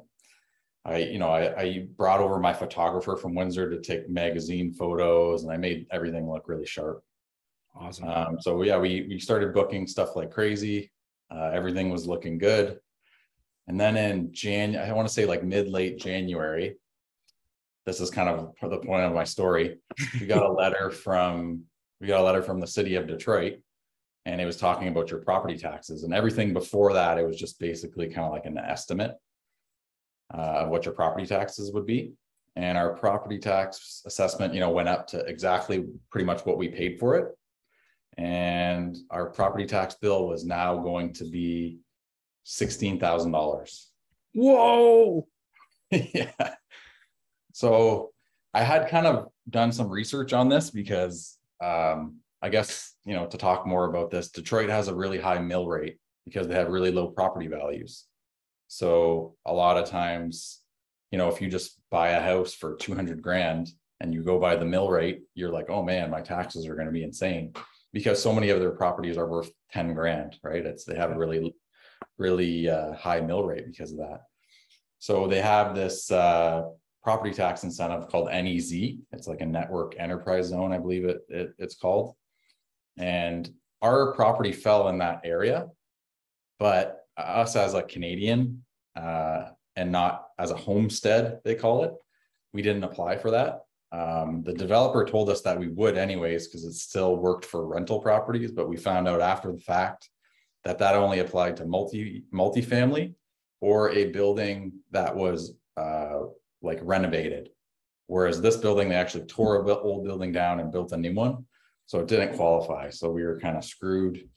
I, 0.86 1.00
you 1.00 1.20
know, 1.20 1.32
I, 1.32 1.62
I 1.62 1.88
brought 1.98 2.22
over 2.22 2.40
my 2.40 2.54
photographer 2.54 3.18
from 3.18 3.36
Windsor 3.36 3.70
to 3.72 3.82
take 3.82 4.10
magazine 4.10 4.72
photos 4.72 5.44
and 5.44 5.52
I 5.52 5.58
made 5.58 5.86
everything 5.92 6.32
look 6.32 6.48
really 6.48 6.66
sharp. 6.66 7.04
Awesome. 7.80 8.08
Um, 8.08 8.38
so 8.40 8.62
yeah, 8.64 8.78
we, 8.78 9.06
we 9.10 9.20
started 9.20 9.54
booking 9.54 9.88
stuff 9.88 10.16
like 10.16 10.32
crazy. 10.32 10.92
Uh, 11.32 11.52
everything 11.54 11.90
was 11.90 12.08
looking 12.08 12.38
good. 12.38 12.80
And 13.68 13.80
then 13.80 13.98
in 13.98 14.34
Jan, 14.34 14.76
I 14.76 14.92
want 14.94 15.08
to 15.08 15.14
say 15.14 15.26
like 15.26 15.44
mid, 15.44 15.70
late 15.70 16.00
January, 16.00 16.78
this 17.86 18.02
is 18.02 18.10
kind 18.10 18.30
of 18.30 18.54
the 18.62 18.78
point 18.80 19.04
of 19.04 19.14
my 19.14 19.24
story. 19.24 19.80
We 20.20 20.26
got 20.26 20.44
a 20.44 20.52
letter 20.52 20.90
from, 20.90 21.64
we 22.02 22.08
got 22.08 22.22
a 22.22 22.24
letter 22.24 22.42
from 22.42 22.60
the 22.60 22.68
city 22.68 22.96
of 22.96 23.08
Detroit. 23.08 23.60
And 24.26 24.42
it 24.42 24.46
was 24.46 24.58
talking 24.58 24.88
about 24.88 25.10
your 25.10 25.22
property 25.22 25.58
taxes 25.58 26.04
and 26.04 26.14
everything 26.14 26.54
before 26.54 26.94
that, 26.94 27.18
it 27.18 27.26
was 27.26 27.38
just 27.38 27.60
basically 27.60 28.08
kind 28.08 28.26
of 28.26 28.32
like 28.32 28.46
an 28.46 28.58
estimate. 28.58 29.16
Uh, 30.32 30.62
of 30.62 30.70
what 30.70 30.86
your 30.86 30.94
property 30.94 31.26
taxes 31.26 31.72
would 31.72 31.88
be. 31.88 32.14
And 32.56 32.78
our 32.78 32.94
property 32.94 33.40
tax 33.40 34.04
assessment, 34.06 34.54
you 34.54 34.60
know, 34.60 34.70
went 34.70 34.88
up 34.88 35.08
to 35.08 35.22
exactly 35.22 35.88
pretty 36.12 36.26
much 36.26 36.46
what 36.46 36.60
we 36.60 36.68
paid 36.68 37.00
for 37.00 37.16
it. 37.16 37.36
And 38.20 38.98
our 39.12 39.30
property 39.30 39.66
tax 39.66 39.96
bill 39.96 40.28
was 40.28 40.44
now 40.44 40.78
going 40.78 41.14
to 41.14 41.24
be 41.24 41.80
sixteen 42.44 43.00
thousand 43.00 43.32
dollars. 43.32 43.90
Whoa! 44.34 45.26
Yeah. 45.92 46.54
So 47.54 48.12
I 48.54 48.62
had 48.62 48.90
kind 48.90 49.08
of 49.08 49.30
done 49.50 49.72
some 49.72 49.90
research 49.90 50.34
on 50.34 50.50
this 50.50 50.70
because 50.70 51.38
um, 51.64 52.18
I 52.44 52.50
guess, 52.50 52.94
you 53.06 53.16
know, 53.16 53.26
to 53.26 53.38
talk 53.38 53.66
more 53.66 53.86
about 53.86 54.12
this, 54.12 54.30
Detroit 54.30 54.70
has 54.70 54.88
a 54.88 54.94
really 54.94 55.18
high 55.18 55.40
mill 55.40 55.68
rate 55.68 55.98
because 56.26 56.48
they 56.48 56.54
have 56.54 56.68
really 56.68 56.92
low 56.92 57.08
property 57.08 57.48
values. 57.48 58.06
So 58.68 59.36
a 59.48 59.54
lot 59.54 59.78
of 59.78 59.90
times, 59.90 60.62
you 61.10 61.18
know, 61.18 61.30
if 61.30 61.42
you 61.42 61.50
just 61.50 61.80
buy 61.90 62.10
a 62.10 62.22
house 62.22 62.54
for 62.54 62.76
200 62.76 63.22
grand 63.22 63.70
and 64.00 64.14
you 64.14 64.24
go 64.24 64.40
by 64.40 64.56
the 64.58 64.66
mill 64.66 64.90
rate, 64.90 65.22
you're 65.34 65.52
like, 65.52 65.72
oh 65.72 65.82
man, 65.82 66.12
my 66.12 66.22
taxes 66.22 66.68
are 66.68 66.76
going 66.76 66.88
to 66.88 66.94
be 66.94 67.04
insane 67.04 67.54
because 67.94 68.22
so 68.22 68.34
many 68.34 68.50
of 68.50 68.60
their 68.60 68.72
properties 68.72 69.18
are 69.18 69.28
worth 69.28 69.52
10 69.72 69.94
grand, 69.94 70.38
right? 70.44 70.66
It's 70.66 70.84
they 70.84 70.96
have 70.96 71.12
a 71.12 71.18
really, 71.18 71.56
really 72.18 72.70
uh, 72.70 72.94
high 72.94 73.22
mill 73.22 73.44
rate 73.44 73.66
because 73.66 73.92
of 73.92 73.98
that. 74.00 74.22
So 75.00 75.28
they 75.28 75.42
have 75.42 75.76
this 75.76 76.12
uh, 76.12 76.64
property 77.04 77.34
tax 77.34 77.64
incentive 77.64 78.10
called 78.10 78.30
NEZ. 78.30 78.74
It's 79.12 79.28
like 79.28 79.42
a 79.42 79.46
network 79.46 79.96
enterprise 79.98 80.48
zone, 80.48 80.74
I 80.74 80.78
believe 80.78 81.06
it, 81.06 81.22
it 81.30 81.54
it's 81.58 81.76
called. 81.76 82.16
And 82.98 83.50
our 83.82 84.14
property 84.14 84.52
fell 84.52 84.90
in 84.90 84.98
that 85.00 85.22
area, 85.24 85.68
but 86.60 87.06
us 87.18 87.56
as 87.56 87.74
a 87.74 87.82
Canadian 87.84 88.64
uh, 88.96 89.46
and 89.76 89.92
not 89.92 90.28
as 90.38 90.52
a 90.52 90.58
homestead, 90.58 91.40
they 91.46 91.56
call 91.56 91.84
it, 91.86 91.94
we 92.54 92.62
didn't 92.62 92.84
apply 92.84 93.18
for 93.18 93.32
that. 93.32 93.62
Um, 93.92 94.44
the 94.44 94.54
developer 94.54 95.04
told 95.04 95.30
us 95.30 95.42
that 95.42 95.58
we 95.58 95.68
would 95.68 95.98
anyways 95.98 96.48
because 96.48 96.64
it 96.64 96.74
still 96.74 97.16
worked 97.16 97.46
for 97.46 97.66
rental 97.66 98.00
properties, 98.00 98.52
but 98.52 98.70
we 98.70 98.78
found 98.78 99.08
out 99.08 99.22
after 99.22 99.52
the 99.52 99.60
fact 99.60 100.10
that 100.64 100.78
that 100.78 100.96
only 100.96 101.20
applied 101.20 101.58
to 101.58 101.66
multi 101.66 102.24
multifamily 102.34 103.16
or 103.62 103.92
a 103.92 104.06
building 104.12 104.74
that 104.92 105.16
was 105.16 105.54
uh, 105.78 106.20
like 106.62 106.80
renovated. 106.84 107.50
Whereas 108.08 108.42
this 108.42 108.58
building, 108.58 108.90
they 108.90 108.96
actually 108.96 109.26
tore 109.26 109.64
a 109.64 109.76
old 109.76 110.04
building 110.04 110.32
down 110.32 110.60
and 110.60 110.72
built 110.72 110.92
a 110.92 110.98
new 110.98 111.14
one. 111.14 111.46
So 111.86 112.00
it 112.00 112.08
didn't 112.08 112.36
qualify. 112.36 112.90
So 112.90 113.10
we 113.10 113.24
were 113.24 113.40
kind 113.40 113.58
of 113.58 113.66
screwed. 113.66 114.28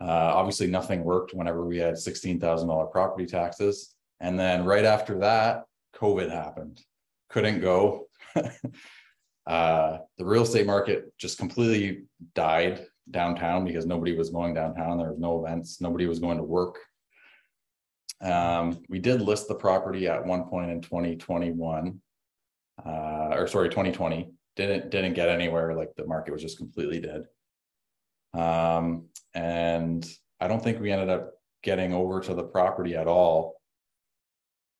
Uh, 0.00 0.32
obviously, 0.34 0.66
nothing 0.66 1.04
worked 1.04 1.34
whenever 1.34 1.64
we 1.64 1.78
had 1.78 1.94
$16,000 1.94 2.92
property 2.92 3.26
taxes. 3.26 3.94
And 4.20 4.38
then 4.38 4.64
right 4.64 4.84
after 4.84 5.18
that, 5.18 5.64
COVID 5.96 6.30
happened. 6.30 6.80
Couldn't 7.28 7.60
go. 7.60 8.08
uh, 9.46 9.98
the 10.18 10.24
real 10.24 10.42
estate 10.42 10.66
market 10.66 11.12
just 11.18 11.38
completely 11.38 12.04
died 12.34 12.86
downtown 13.10 13.64
because 13.64 13.86
nobody 13.86 14.16
was 14.16 14.30
going 14.30 14.54
downtown. 14.54 14.98
There 14.98 15.10
was 15.10 15.18
no 15.18 15.44
events. 15.44 15.80
Nobody 15.80 16.06
was 16.06 16.18
going 16.18 16.38
to 16.38 16.44
work. 16.44 16.78
Um, 18.20 18.82
we 18.88 18.98
did 18.98 19.20
list 19.20 19.48
the 19.48 19.54
property 19.54 20.08
at 20.08 20.24
one 20.24 20.44
point 20.44 20.70
in 20.70 20.80
2021, 20.80 22.00
uh, 22.84 22.88
or 23.32 23.46
sorry, 23.46 23.68
2020. 23.68 24.30
Didn't 24.56 24.90
didn't 24.90 25.14
get 25.14 25.28
anywhere. 25.28 25.74
Like 25.74 25.94
the 25.96 26.06
market 26.06 26.32
was 26.32 26.42
just 26.42 26.58
completely 26.58 27.00
dead. 27.00 27.24
Um, 28.32 29.06
and 29.34 30.08
I 30.40 30.48
don't 30.48 30.62
think 30.62 30.80
we 30.80 30.92
ended 30.92 31.10
up 31.10 31.32
getting 31.62 31.92
over 31.92 32.20
to 32.20 32.34
the 32.34 32.44
property 32.44 32.94
at 32.94 33.08
all 33.08 33.56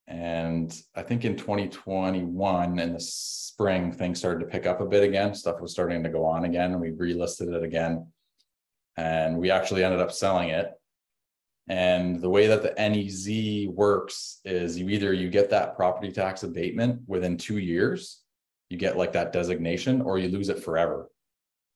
And 0.07 0.75
I 0.95 1.03
think 1.03 1.25
in 1.25 1.37
2021 1.37 2.79
in 2.79 2.93
the 2.93 3.01
spring, 3.01 3.91
things 3.91 4.19
started 4.19 4.41
to 4.41 4.51
pick 4.51 4.67
up 4.67 4.81
a 4.81 4.87
bit 4.87 5.03
again. 5.03 5.35
Stuff 5.35 5.61
was 5.61 5.73
starting 5.73 6.03
to 6.03 6.11
go 6.11 6.25
on 6.25 6.45
again. 6.45 6.73
And 6.73 6.81
we 6.81 6.91
relisted 6.91 7.55
it 7.55 7.63
again. 7.63 8.07
And 8.97 9.39
we 9.39 9.51
actually 9.51 9.83
ended 9.83 10.01
up 10.01 10.13
selling 10.13 10.51
it. 10.51 10.73
And 11.69 12.21
the 12.21 12.29
way 12.29 12.47
that 12.47 12.63
the 12.63 12.75
NEZ 12.77 13.69
works 13.75 14.41
is 14.45 14.79
you 14.79 14.91
either 14.91 15.15
you 15.15 15.31
get 15.31 15.49
that 15.51 15.77
property 15.77 16.13
tax 16.13 16.43
abatement 16.43 17.01
within 17.07 17.39
two 17.39 17.59
years, 17.59 18.21
you 18.69 18.77
get 18.77 18.99
like 18.99 19.13
that 19.13 19.33
designation, 19.33 20.03
or 20.03 20.19
you 20.19 20.29
lose 20.29 20.51
it 20.51 20.63
forever. 20.63 21.09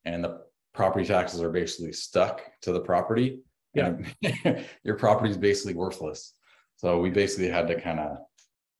And 0.05 0.23
the 0.23 0.41
property 0.73 1.05
taxes 1.05 1.41
are 1.41 1.49
basically 1.49 1.93
stuck 1.93 2.41
to 2.61 2.71
the 2.71 2.79
property. 2.79 3.39
Yeah. 3.73 3.95
And 4.23 4.65
your 4.83 4.95
property 4.95 5.31
is 5.31 5.37
basically 5.37 5.73
worthless. 5.73 6.35
So 6.79 6.97
we 6.97 7.09
basically 7.09 7.49
had 7.49 7.67
to 7.67 7.79
kind 7.81 7.99
of 7.99 8.19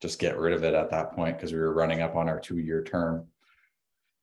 just 0.01 0.19
get 0.19 0.37
rid 0.37 0.53
of 0.53 0.63
it 0.63 0.73
at 0.73 0.89
that 0.91 1.11
point 1.11 1.35
because 1.35 1.51
we 1.51 1.59
were 1.59 1.73
running 1.73 2.01
up 2.01 2.15
on 2.15 2.29
our 2.29 2.39
two-year 2.39 2.81
term. 2.85 3.27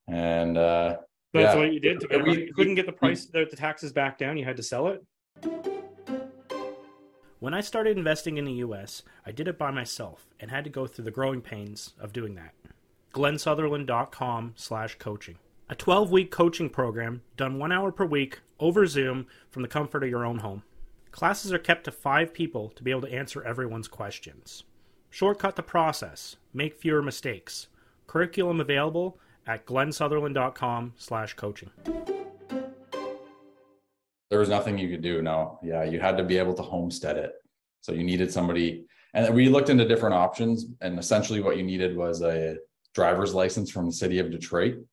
And 0.08 0.56
uh 0.56 0.96
That's 1.34 1.54
Yeah. 1.54 1.60
what 1.60 1.72
you 1.74 1.80
did 1.80 2.00
to. 2.00 2.18
We- 2.24 2.46
You 2.46 2.54
couldn't 2.54 2.76
get 2.76 2.86
the 2.86 2.92
price, 2.92 3.26
the, 3.26 3.44
the 3.50 3.56
taxes 3.56 3.92
back 3.92 4.16
down. 4.16 4.38
You 4.38 4.46
had 4.46 4.56
to 4.56 4.62
sell 4.62 4.88
it. 4.88 5.04
When 7.38 7.52
I 7.52 7.60
started 7.60 7.98
investing 7.98 8.38
in 8.38 8.46
the 8.46 8.54
US, 8.64 9.02
I 9.26 9.30
did 9.32 9.46
it 9.46 9.58
by 9.58 9.70
myself 9.70 10.26
and 10.40 10.50
had 10.50 10.64
to 10.64 10.70
go 10.70 10.86
through 10.86 11.04
the 11.04 11.10
growing 11.10 11.42
pains 11.42 11.92
of 12.00 12.14
doing 12.14 12.34
that. 12.36 12.54
glensutherland.com 13.12 14.54
slash 14.56 14.94
coaching. 14.98 15.36
A 15.68 15.74
12-week 15.74 16.30
coaching 16.30 16.70
program 16.70 17.20
done 17.36 17.58
one 17.58 17.72
hour 17.72 17.92
per 17.92 18.06
week 18.06 18.40
over 18.58 18.86
Zoom 18.86 19.26
from 19.50 19.60
the 19.60 19.68
comfort 19.68 20.02
of 20.02 20.08
your 20.08 20.24
own 20.24 20.38
home. 20.38 20.62
Classes 21.16 21.50
are 21.50 21.58
kept 21.58 21.84
to 21.84 21.90
five 21.90 22.34
people 22.34 22.68
to 22.76 22.82
be 22.82 22.90
able 22.90 23.00
to 23.00 23.10
answer 23.10 23.42
everyone's 23.42 23.88
questions. 23.88 24.64
Shortcut 25.08 25.56
the 25.56 25.62
process. 25.62 26.36
Make 26.52 26.78
fewer 26.78 27.00
mistakes. 27.00 27.68
Curriculum 28.06 28.60
available 28.60 29.18
at 29.46 29.64
glensutherland.com 29.64 30.92
slash 30.98 31.32
coaching. 31.32 31.70
there 34.28 34.38
was 34.38 34.50
nothing 34.50 34.76
you 34.76 34.90
could 34.90 35.00
do. 35.00 35.22
No, 35.22 35.58
yeah, 35.62 35.84
you 35.84 36.00
had 36.00 36.18
to 36.18 36.22
be 36.22 36.36
able 36.36 36.52
to 36.52 36.62
homestead 36.62 37.16
it. 37.16 37.32
So 37.80 37.92
you 37.92 38.04
needed 38.04 38.30
somebody, 38.30 38.84
and 39.14 39.34
we 39.34 39.48
looked 39.48 39.70
into 39.70 39.88
different 39.88 40.16
options, 40.16 40.66
and 40.82 40.98
essentially 40.98 41.40
what 41.40 41.56
you 41.56 41.62
needed 41.62 41.96
was 41.96 42.20
a 42.20 42.58
driver's 42.94 43.32
license 43.32 43.70
from 43.70 43.86
the 43.86 43.92
city 43.92 44.18
of 44.18 44.30
Detroit 44.30 44.84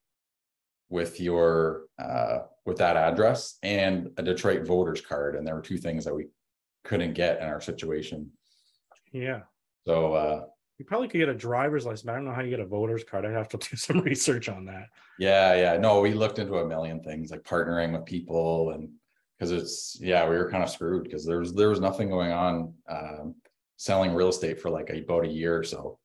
with 0.89 1.19
your 1.19 1.81
uh, 1.99 2.43
with 2.65 2.77
that 2.77 2.95
address 2.97 3.57
and 3.63 4.09
a 4.17 4.23
Detroit 4.23 4.65
voter's 4.65 5.01
card, 5.01 5.35
and 5.35 5.45
there 5.45 5.55
were 5.55 5.61
two 5.61 5.77
things 5.77 6.05
that 6.05 6.15
we 6.15 6.27
couldn't 6.83 7.13
get 7.13 7.41
in 7.41 7.47
our 7.47 7.61
situation. 7.61 8.31
Yeah. 9.11 9.41
So 9.85 10.13
uh, 10.13 10.45
You 10.79 10.85
probably 10.85 11.07
could 11.07 11.19
get 11.19 11.29
a 11.29 11.33
driver's 11.35 11.85
license. 11.85 12.03
but 12.03 12.13
I 12.13 12.15
don't 12.15 12.25
know 12.25 12.33
how 12.33 12.41
you 12.41 12.49
get 12.49 12.59
a 12.59 12.65
voter's 12.65 13.03
card. 13.03 13.25
I'd 13.25 13.33
have 13.33 13.49
to 13.49 13.57
do 13.69 13.75
some 13.75 13.99
research 13.99 14.49
on 14.49 14.65
that. 14.65 14.87
yeah, 15.19 15.55
yeah, 15.55 15.77
no, 15.77 15.99
we 16.01 16.13
looked 16.13 16.39
into 16.39 16.55
a 16.55 16.67
million 16.67 17.01
things 17.03 17.31
like 17.31 17.43
partnering 17.43 17.91
with 17.93 18.05
people 18.05 18.71
and 18.71 18.89
because 19.37 19.51
it's 19.51 19.97
yeah, 19.99 20.27
we 20.29 20.37
were 20.37 20.49
kind 20.49 20.63
of 20.63 20.69
screwed 20.69 21.03
because 21.03 21.25
there 21.25 21.39
was 21.39 21.53
there 21.53 21.69
was 21.69 21.81
nothing 21.81 22.09
going 22.09 22.31
on 22.31 22.73
um, 22.89 23.35
selling 23.77 24.13
real 24.13 24.29
estate 24.29 24.61
for 24.61 24.69
like 24.69 24.89
about 24.89 25.25
a 25.25 25.27
year 25.27 25.57
or 25.57 25.63
so 25.63 25.99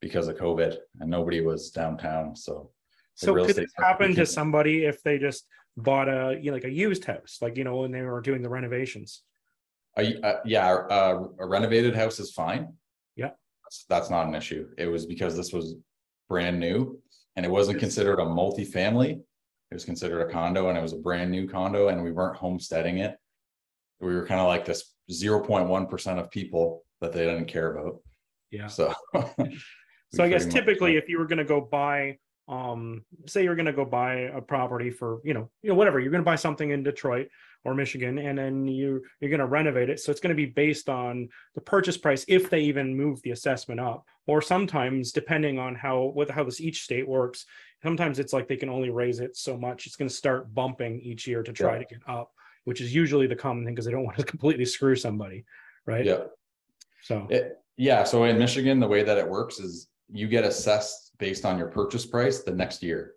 because 0.00 0.26
of 0.28 0.36
COVID 0.36 0.76
and 1.00 1.08
nobody 1.08 1.40
was 1.40 1.70
downtown. 1.70 2.34
So 2.34 2.70
So 3.14 3.34
could 3.34 3.56
this 3.56 3.72
happen 3.76 4.14
to 4.16 4.26
somebody 4.26 4.84
if 4.84 5.02
they 5.02 5.18
just 5.18 5.46
bought 5.76 6.08
a 6.08 6.38
you 6.40 6.50
know, 6.50 6.54
like 6.54 6.64
a 6.64 6.70
used 6.70 7.04
house, 7.04 7.38
like 7.40 7.56
you 7.56 7.64
know 7.64 7.76
when 7.76 7.92
they 7.92 8.02
were 8.02 8.20
doing 8.20 8.42
the 8.42 8.48
renovations? 8.48 9.22
Uh, 9.96 10.04
uh, 10.22 10.40
yeah, 10.44 10.68
uh, 10.68 11.24
a 11.38 11.46
renovated 11.46 11.94
house 11.94 12.18
is 12.18 12.32
fine. 12.32 12.72
Yeah. 13.16 13.30
That's, 13.64 13.84
that's 13.88 14.10
not 14.10 14.26
an 14.26 14.34
issue. 14.34 14.68
It 14.76 14.86
was 14.86 15.06
because 15.06 15.36
this 15.36 15.52
was 15.52 15.76
brand 16.28 16.58
new 16.58 17.00
and 17.36 17.46
it 17.46 17.48
wasn't 17.48 17.78
considered 17.78 18.18
a 18.18 18.24
multifamily. 18.24 19.12
It 19.12 19.74
was 19.74 19.84
considered 19.84 20.28
a 20.28 20.32
condo 20.32 20.68
and 20.68 20.76
it 20.76 20.82
was 20.82 20.92
a 20.92 20.98
brand 20.98 21.30
new 21.30 21.48
condo 21.48 21.88
and 21.88 22.02
we 22.02 22.10
weren't 22.10 22.36
homesteading 22.36 22.98
it. 22.98 23.16
We 24.00 24.14
were 24.14 24.26
kind 24.26 24.40
of 24.40 24.48
like 24.48 24.64
this 24.64 24.92
zero 25.10 25.40
point 25.40 25.68
one 25.68 25.86
percent 25.86 26.18
of 26.18 26.30
people 26.30 26.84
that 27.00 27.12
they 27.12 27.24
didn't 27.24 27.46
care 27.46 27.76
about. 27.76 28.00
Yeah. 28.50 28.66
So. 28.66 28.92
So 30.12 30.22
I 30.22 30.28
guess 30.28 30.44
pretty 30.44 30.58
much- 30.58 30.64
typically 30.66 30.96
if 30.96 31.08
you 31.08 31.18
were 31.18 31.26
gonna 31.26 31.44
go 31.44 31.60
buy, 31.60 32.18
um, 32.48 33.04
say 33.26 33.42
you're 33.42 33.54
gonna 33.56 33.72
go 33.72 33.84
buy 33.84 34.14
a 34.34 34.40
property 34.40 34.90
for, 34.90 35.20
you 35.24 35.34
know, 35.34 35.50
you 35.62 35.70
know, 35.70 35.74
whatever, 35.74 35.98
you're 36.00 36.12
gonna 36.12 36.22
buy 36.22 36.36
something 36.36 36.70
in 36.70 36.82
Detroit 36.82 37.28
or 37.64 37.74
Michigan, 37.74 38.18
and 38.18 38.36
then 38.36 38.66
you, 38.68 39.02
you're 39.20 39.30
gonna 39.30 39.46
renovate 39.46 39.88
it. 39.88 40.00
So 40.00 40.10
it's 40.10 40.20
gonna 40.20 40.34
be 40.34 40.46
based 40.46 40.88
on 40.88 41.28
the 41.54 41.60
purchase 41.62 41.96
price, 41.96 42.24
if 42.28 42.50
they 42.50 42.60
even 42.60 42.94
move 42.96 43.22
the 43.22 43.30
assessment 43.30 43.80
up. 43.80 44.04
Or 44.26 44.42
sometimes 44.42 45.12
depending 45.12 45.58
on 45.58 45.74
how, 45.74 46.12
with 46.14 46.30
how 46.30 46.44
this 46.44 46.60
each 46.60 46.82
state 46.82 47.06
works, 47.08 47.46
sometimes 47.82 48.18
it's 48.18 48.32
like 48.32 48.48
they 48.48 48.56
can 48.56 48.68
only 48.70 48.90
raise 48.90 49.20
it 49.20 49.36
so 49.36 49.56
much. 49.56 49.86
It's 49.86 49.96
gonna 49.96 50.10
start 50.10 50.52
bumping 50.54 51.00
each 51.00 51.26
year 51.26 51.42
to 51.42 51.52
try 51.52 51.74
Yeah. 51.74 51.78
to 51.78 51.84
get 51.86 52.00
up, 52.06 52.32
which 52.64 52.80
is 52.82 52.94
usually 52.94 53.26
the 53.26 53.36
common 53.36 53.64
thing 53.64 53.74
because 53.74 53.86
they 53.86 53.92
don't 53.92 54.04
want 54.10 54.18
to 54.18 54.24
completely 54.24 54.66
screw 54.66 54.96
somebody, 54.96 55.44
right? 55.86 56.04
Yeah. 56.04 56.24
So, 57.02 57.26
It, 57.30 57.58
yeah, 57.76 58.04
so 58.04 58.24
in 58.24 58.38
Michigan, 58.38 58.80
the 58.80 58.86
way 58.88 59.02
that 59.02 59.18
it 59.18 59.28
works 59.28 59.58
is 59.58 59.88
you 60.10 60.28
get 60.28 60.44
assessed 60.44 61.03
based 61.18 61.44
on 61.44 61.58
your 61.58 61.68
purchase 61.68 62.06
price 62.06 62.42
the 62.42 62.52
next 62.52 62.82
year. 62.82 63.14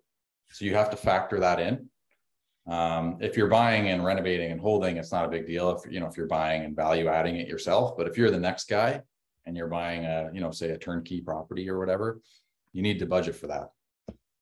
So 0.50 0.64
you 0.64 0.74
have 0.74 0.90
to 0.90 0.96
factor 0.96 1.40
that 1.40 1.60
in. 1.60 1.88
Um, 2.66 3.16
if 3.20 3.36
you're 3.36 3.48
buying 3.48 3.88
and 3.88 4.04
renovating 4.04 4.52
and 4.52 4.60
holding, 4.60 4.96
it's 4.98 5.12
not 5.12 5.24
a 5.24 5.28
big 5.28 5.46
deal. 5.46 5.70
If 5.70 5.90
you 5.90 6.00
know, 6.00 6.06
if 6.06 6.16
you're 6.16 6.26
buying 6.26 6.64
and 6.64 6.76
value 6.76 7.08
adding 7.08 7.36
it 7.36 7.48
yourself, 7.48 7.96
but 7.96 8.06
if 8.06 8.16
you're 8.16 8.30
the 8.30 8.38
next 8.38 8.68
guy 8.68 9.00
and 9.46 9.56
you're 9.56 9.68
buying 9.68 10.04
a, 10.04 10.30
you 10.34 10.40
know, 10.40 10.50
say 10.50 10.70
a 10.70 10.78
turnkey 10.78 11.20
property 11.20 11.68
or 11.68 11.78
whatever, 11.78 12.20
you 12.72 12.82
need 12.82 12.98
to 12.98 13.06
budget 13.06 13.36
for 13.36 13.46
that. 13.46 13.70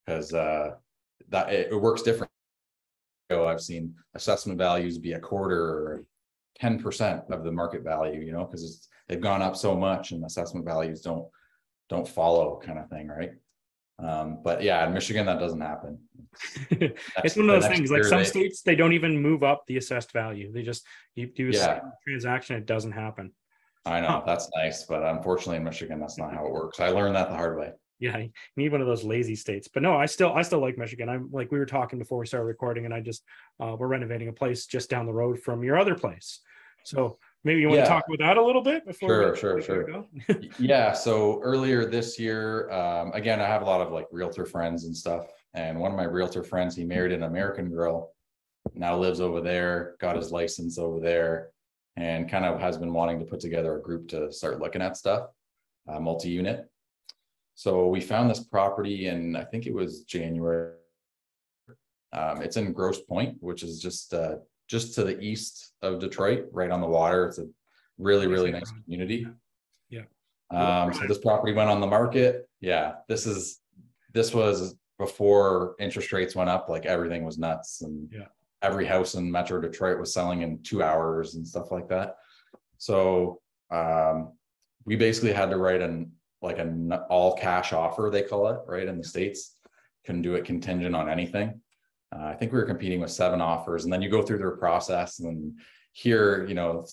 Because 0.04 0.34
uh 0.34 0.72
that 1.28 1.52
it, 1.52 1.72
it 1.72 1.76
works 1.76 2.02
different. 2.02 2.30
So 3.30 3.48
I've 3.48 3.60
seen 3.60 3.94
assessment 4.14 4.58
values 4.58 4.98
be 4.98 5.12
a 5.12 5.20
quarter 5.20 5.60
or 5.60 6.04
ten 6.58 6.80
percent 6.80 7.22
of 7.30 7.44
the 7.44 7.52
market 7.52 7.82
value, 7.82 8.20
you 8.20 8.32
know, 8.32 8.44
because 8.44 8.88
they've 9.08 9.20
gone 9.20 9.42
up 9.42 9.56
so 9.56 9.76
much 9.76 10.12
and 10.12 10.24
assessment 10.24 10.64
values 10.64 11.00
don't 11.00 11.26
don't 11.88 12.08
follow 12.08 12.60
kind 12.64 12.78
of 12.78 12.88
thing, 12.88 13.08
right? 13.08 13.32
Um, 13.98 14.40
but 14.44 14.62
yeah, 14.62 14.86
in 14.86 14.92
Michigan, 14.92 15.26
that 15.26 15.38
doesn't 15.38 15.60
happen. 15.60 15.98
it's 16.70 17.34
one 17.36 17.48
of 17.48 17.60
those 17.60 17.66
things 17.68 17.90
like 17.90 18.04
some 18.04 18.18
they- 18.18 18.24
states 18.24 18.60
they 18.62 18.74
don't 18.74 18.92
even 18.92 19.18
move 19.18 19.42
up 19.42 19.62
the 19.68 19.78
assessed 19.78 20.12
value 20.12 20.52
they 20.52 20.62
just 20.62 20.84
you 21.14 21.26
do 21.28 21.48
a 21.48 21.52
Yeah. 21.52 21.80
transaction 22.06 22.56
it 22.56 22.66
doesn't 22.66 22.92
happen 22.92 23.32
I 23.86 24.00
know 24.00 24.08
Huh. 24.08 24.22
that's 24.26 24.50
nice, 24.54 24.82
but 24.84 25.02
unfortunately 25.02 25.56
in 25.58 25.64
Michigan, 25.64 25.98
that's 26.00 26.18
not 26.18 26.34
how 26.34 26.44
it 26.44 26.52
works. 26.52 26.78
I 26.80 26.88
learned 26.88 27.14
that 27.16 27.28
the 27.30 27.36
hard 27.36 27.56
way. 27.56 27.70
yeah 28.00 28.18
you 28.18 28.30
need 28.58 28.70
one 28.72 28.82
of 28.82 28.86
those 28.86 29.02
lazy 29.04 29.34
states 29.34 29.68
but 29.72 29.82
no 29.82 29.96
i 29.96 30.04
still 30.04 30.30
i 30.34 30.42
still 30.42 30.60
like 30.60 30.76
michigan 30.76 31.08
i'm 31.08 31.30
like 31.32 31.50
we 31.50 31.58
were 31.58 31.64
talking 31.64 31.98
before 31.98 32.18
we 32.18 32.26
started 32.26 32.44
recording 32.44 32.84
and 32.84 32.92
i 32.92 33.00
just 33.00 33.22
uh 33.60 33.74
we're 33.78 33.86
renovating 33.86 34.28
a 34.28 34.32
place 34.34 34.66
just 34.66 34.90
down 34.90 35.06
the 35.06 35.12
road 35.22 35.40
from 35.40 35.64
your 35.64 35.78
other 35.78 35.94
place 35.94 36.40
so 36.84 37.18
maybe 37.46 37.60
you 37.60 37.68
want 37.68 37.78
Yeah. 37.78 37.84
to 37.84 37.90
talk 37.90 38.04
about 38.08 38.18
that 38.26 38.36
a 38.36 38.44
little 38.44 38.60
bit 38.60 38.84
before 38.84 39.08
Sure, 39.08 39.30
we, 39.30 39.38
sure, 39.38 39.62
sure. 39.62 39.84
go? 39.84 40.06
Yeah 40.58 40.92
so 40.92 41.40
earlier 41.42 41.86
this 41.86 42.18
year 42.18 42.68
um, 42.70 43.12
again 43.14 43.40
i 43.40 43.46
have 43.46 43.62
a 43.62 43.64
lot 43.64 43.80
of 43.80 43.92
like 43.92 44.06
realtor 44.10 44.44
friends 44.44 44.84
and 44.84 44.94
stuff 44.94 45.26
and 45.54 45.78
one 45.78 45.90
of 45.92 45.96
my 45.96 46.04
realtor 46.04 46.42
friends 46.42 46.74
he 46.76 46.84
married 46.84 47.12
an 47.12 47.22
american 47.22 47.70
girl 47.70 48.12
now 48.74 48.96
lives 48.96 49.20
over 49.20 49.40
there 49.40 49.94
got 50.00 50.16
his 50.16 50.32
license 50.32 50.76
over 50.78 50.98
there 51.00 51.50
and 51.96 52.28
kind 52.28 52.44
of 52.44 52.60
has 52.60 52.76
been 52.76 52.92
wanting 52.92 53.18
to 53.20 53.24
put 53.24 53.40
together 53.40 53.76
a 53.76 53.80
group 53.80 54.08
to 54.08 54.30
start 54.32 54.58
looking 54.60 54.82
at 54.82 54.96
stuff 54.96 55.28
uh, 55.88 56.00
multi-unit 56.00 56.68
so 57.54 57.86
we 57.86 58.00
found 58.00 58.28
this 58.28 58.40
property 58.40 59.06
and 59.06 59.36
i 59.36 59.44
think 59.44 59.66
it 59.66 59.72
was 59.74 60.02
january 60.02 60.72
um, 62.12 62.40
it's 62.40 62.56
in 62.56 62.72
Grosse 62.72 63.02
Pointe 63.02 63.36
which 63.40 63.62
is 63.62 63.80
just 63.80 64.14
uh, 64.14 64.36
just 64.68 64.94
to 64.94 65.04
the 65.04 65.18
east 65.20 65.72
of 65.82 65.98
detroit 65.98 66.46
right 66.52 66.70
on 66.70 66.80
the 66.80 66.86
water 66.86 67.26
it's 67.26 67.38
a 67.38 67.46
really 67.98 68.26
really 68.26 68.50
nice 68.50 68.70
community 68.84 69.26
Yeah. 69.90 70.02
um, 70.50 70.92
so 70.94 71.06
this 71.06 71.18
property 71.18 71.52
went 71.52 71.70
on 71.70 71.80
the 71.80 71.86
market. 71.86 72.48
Yeah, 72.60 72.94
this 73.08 73.26
is, 73.26 73.60
this 74.12 74.32
was 74.32 74.76
before 74.98 75.74
interest 75.78 76.12
rates 76.12 76.34
went 76.34 76.48
up, 76.50 76.68
like 76.68 76.86
everything 76.86 77.24
was 77.24 77.36
nuts 77.38 77.82
and. 77.82 78.08
Yeah. 78.12 78.26
Every 78.62 78.86
house 78.86 79.14
in 79.14 79.30
Metro 79.30 79.60
Detroit 79.60 79.98
was 80.00 80.14
selling 80.14 80.40
in 80.40 80.62
two 80.62 80.82
hours 80.82 81.34
and 81.34 81.46
stuff 81.46 81.70
like 81.70 81.88
that. 81.88 82.16
So, 82.78 83.40
um, 83.70 84.32
we 84.86 84.96
basically 84.96 85.32
had 85.32 85.50
to 85.50 85.58
write 85.58 85.82
an, 85.82 86.10
like 86.40 86.58
an 86.58 86.90
all 87.10 87.34
cash 87.36 87.72
offer, 87.74 88.08
they 88.10 88.22
call 88.22 88.48
it, 88.48 88.60
right, 88.66 88.88
in 88.88 88.96
the 88.98 89.04
States. 89.04 89.56
Couldn't 90.06 90.22
do 90.22 90.34
it 90.36 90.46
contingent 90.46 90.96
on 90.96 91.10
anything. 91.10 91.60
Uh, 92.16 92.26
I 92.26 92.34
think 92.34 92.52
we 92.52 92.58
were 92.58 92.64
competing 92.64 93.00
with 93.00 93.10
seven 93.10 93.40
offers 93.40 93.84
and 93.84 93.92
then 93.92 94.00
you 94.00 94.08
go 94.08 94.22
through 94.22 94.38
their 94.38 94.56
process 94.56 95.18
and 95.18 95.58
here, 95.92 96.46
you 96.46 96.54
know, 96.54 96.86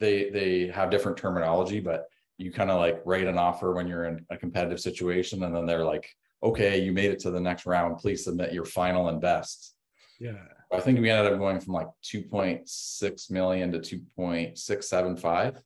they, 0.00 0.28
they 0.30 0.66
have 0.66 0.90
different 0.90 1.16
terminology, 1.16 1.80
but 1.80 2.06
you 2.36 2.52
kind 2.52 2.70
of 2.70 2.78
like 2.78 3.00
write 3.06 3.26
an 3.26 3.38
offer 3.38 3.72
when 3.72 3.86
you're 3.86 4.04
in 4.04 4.26
a 4.30 4.36
competitive 4.36 4.80
situation 4.80 5.42
and 5.44 5.54
then 5.54 5.64
they're 5.64 5.84
like, 5.84 6.08
okay, 6.42 6.82
you 6.82 6.92
made 6.92 7.10
it 7.10 7.20
to 7.20 7.30
the 7.30 7.40
next 7.40 7.64
round, 7.64 7.98
please 7.98 8.24
submit 8.24 8.52
your 8.52 8.64
final 8.64 9.08
and 9.08 9.20
best. 9.20 9.74
yeah 10.20 10.42
I 10.72 10.80
think 10.80 11.00
we 11.00 11.10
ended 11.10 11.32
up 11.32 11.38
going 11.38 11.60
from 11.60 11.74
like 11.74 11.88
two 12.02 12.22
point 12.22 12.68
six 12.68 13.30
million 13.30 13.70
to 13.72 13.78
two 13.78 14.00
point 14.16 14.58
six 14.58 14.88
seven 14.88 15.16
five. 15.16 15.62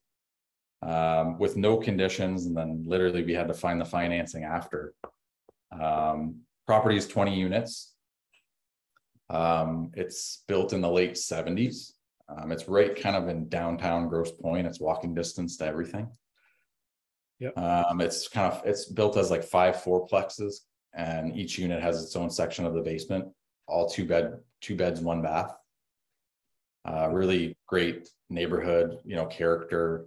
um, 0.83 1.39
with 1.39 1.57
no 1.57 1.77
conditions, 1.77 2.47
and 2.47 2.57
then 2.57 2.85
literally 2.87 3.25
we 3.25 3.33
had 3.33 3.49
to 3.49 3.55
find 3.55 3.81
the 3.81 3.85
financing 3.85 4.45
after. 4.45 4.95
Um, 5.73 6.41
property 6.67 6.97
is 6.97 7.07
twenty 7.09 7.35
units. 7.39 7.95
Um, 9.29 9.91
it's 9.95 10.45
built 10.47 10.73
in 10.73 10.81
the 10.81 10.91
late 10.91 11.19
seventies. 11.19 11.95
Um, 12.29 12.53
it's 12.53 12.69
right 12.69 12.95
kind 12.95 13.17
of 13.17 13.29
in 13.29 13.49
downtown 13.49 14.09
Grosse 14.09 14.33
Pointe. 14.33 14.67
It's 14.67 14.81
walking 14.81 15.15
distance 15.15 15.57
to 15.59 15.67
everything. 15.67 16.09
Yep. 17.39 17.59
Um, 17.59 18.01
it's 18.01 18.29
kind 18.29 18.53
of, 18.53 18.63
it's 18.65 18.87
built 18.87 19.17
as 19.17 19.31
like 19.31 19.45
five 19.45 19.77
fourplexes 19.77 20.61
and 20.95 21.37
each 21.37 21.59
unit 21.59 21.83
has 21.83 22.03
its 22.03 22.17
own 22.17 22.31
section 22.31 22.65
of 22.65 22.75
the 22.75 22.81
basement, 22.81 23.27
all 23.69 23.89
two 23.89 24.07
bed, 24.07 24.39
two 24.61 24.75
beds, 24.75 25.01
one 25.01 25.23
bath. 25.23 25.55
Uh, 26.85 27.11
really 27.13 27.57
great 27.67 28.09
neighborhood, 28.31 28.99
you 29.05 29.17
know, 29.17 29.27
character, 29.27 30.07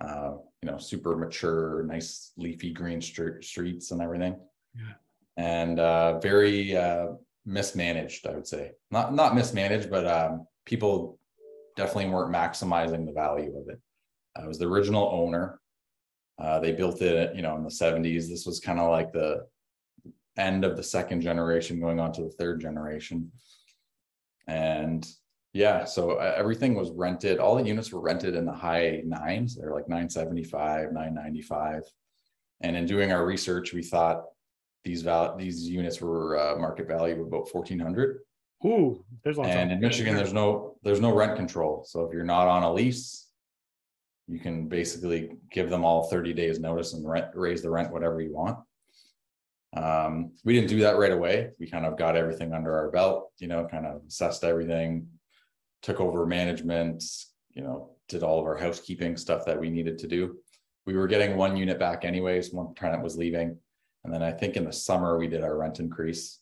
uh, 0.00 0.32
you 0.62 0.70
know, 0.70 0.76
super 0.76 1.16
mature, 1.16 1.84
nice 1.84 2.32
leafy 2.36 2.72
green 2.72 3.00
str- 3.00 3.40
streets 3.40 3.92
and 3.92 4.02
everything. 4.02 4.36
Yeah. 4.76 4.92
And, 5.36 5.80
uh, 5.80 6.18
very, 6.18 6.76
uh, 6.76 7.12
mismanaged, 7.46 8.26
I 8.26 8.32
would 8.32 8.46
say. 8.46 8.72
Not, 8.90 9.14
not 9.14 9.34
mismanaged, 9.34 9.90
but, 9.90 10.06
um, 10.06 10.46
people 10.66 11.18
definitely 11.76 12.10
weren't 12.10 12.34
maximizing 12.34 13.06
the 13.06 13.12
value 13.12 13.56
of 13.56 13.68
it. 13.68 13.80
I 14.36 14.46
was 14.46 14.58
the 14.58 14.68
original 14.68 15.08
owner. 15.12 15.60
Uh, 16.38 16.60
they 16.60 16.72
built 16.72 17.02
it, 17.02 17.34
you 17.34 17.42
know, 17.42 17.56
in 17.56 17.64
the 17.64 17.70
seventies. 17.70 18.28
This 18.28 18.46
was 18.46 18.60
kind 18.60 18.78
of 18.78 18.90
like 18.90 19.12
the 19.12 19.46
end 20.38 20.64
of 20.64 20.76
the 20.76 20.82
second 20.82 21.20
generation 21.20 21.80
going 21.80 22.00
on 22.00 22.12
to 22.12 22.22
the 22.22 22.30
third 22.30 22.60
generation. 22.60 23.30
And 24.46 25.06
yeah, 25.52 25.84
so 25.84 26.12
uh, 26.12 26.34
everything 26.36 26.74
was 26.74 26.90
rented. 26.90 27.38
All 27.38 27.56
the 27.56 27.64
units 27.64 27.92
were 27.92 28.00
rented 28.00 28.34
in 28.36 28.46
the 28.46 28.52
high 28.52 29.02
nines. 29.04 29.56
They're 29.56 29.74
like 29.74 29.88
975, 29.88 30.92
995. 30.92 31.82
And 32.62 32.76
in 32.76 32.86
doing 32.86 33.12
our 33.12 33.26
research, 33.26 33.72
we 33.72 33.82
thought 33.82 34.24
these 34.84 35.02
val 35.02 35.36
these 35.36 35.68
units 35.68 36.00
were 36.00 36.38
uh, 36.38 36.56
market 36.56 36.86
value 36.88 37.20
of 37.20 37.26
about 37.26 37.52
1400 37.52 38.20
Ooh, 38.64 39.02
there's 39.24 39.38
lots 39.38 39.50
and 39.50 39.70
of 39.70 39.76
in 39.76 39.80
Michigan, 39.80 40.14
there's 40.14 40.34
no, 40.34 40.76
there's 40.82 41.00
no 41.00 41.14
rent 41.14 41.36
control. 41.36 41.84
So 41.86 42.04
if 42.04 42.12
you're 42.12 42.24
not 42.24 42.46
on 42.46 42.62
a 42.62 42.72
lease. 42.72 43.26
You 44.28 44.38
can 44.38 44.68
basically 44.68 45.32
give 45.50 45.70
them 45.70 45.84
all 45.84 46.04
thirty 46.04 46.32
days 46.32 46.60
notice 46.60 46.92
and 46.92 47.08
rent, 47.08 47.26
raise 47.34 47.62
the 47.62 47.70
rent 47.70 47.90
whatever 47.90 48.20
you 48.20 48.32
want. 48.32 48.58
Um, 49.76 50.32
we 50.44 50.54
didn't 50.54 50.68
do 50.68 50.78
that 50.80 50.98
right 50.98 51.10
away. 51.10 51.50
We 51.58 51.68
kind 51.68 51.84
of 51.84 51.98
got 51.98 52.14
everything 52.14 52.54
under 52.54 52.76
our 52.78 52.92
belt, 52.92 53.32
you 53.38 53.48
know, 53.48 53.66
kind 53.66 53.86
of 53.86 54.02
assessed 54.06 54.44
everything. 54.44 55.08
Took 55.82 56.00
over 56.00 56.26
management, 56.26 57.02
you 57.54 57.62
know, 57.62 57.96
did 58.08 58.22
all 58.22 58.38
of 58.38 58.46
our 58.46 58.56
housekeeping 58.56 59.16
stuff 59.16 59.44
that 59.46 59.58
we 59.58 59.68
needed 59.68 59.98
to 59.98 60.06
do. 60.06 60.36
We 60.86 60.96
were 60.96 61.08
getting 61.08 61.36
one 61.36 61.56
unit 61.56 61.80
back 61.80 62.04
anyways, 62.04 62.52
one 62.52 62.72
tenant 62.76 63.02
was 63.02 63.16
leaving. 63.16 63.58
And 64.04 64.12
then 64.12 64.22
I 64.22 64.32
think 64.32 64.56
in 64.56 64.64
the 64.64 64.72
summer, 64.72 65.18
we 65.18 65.28
did 65.28 65.42
our 65.42 65.56
rent 65.56 65.80
increase 65.80 66.38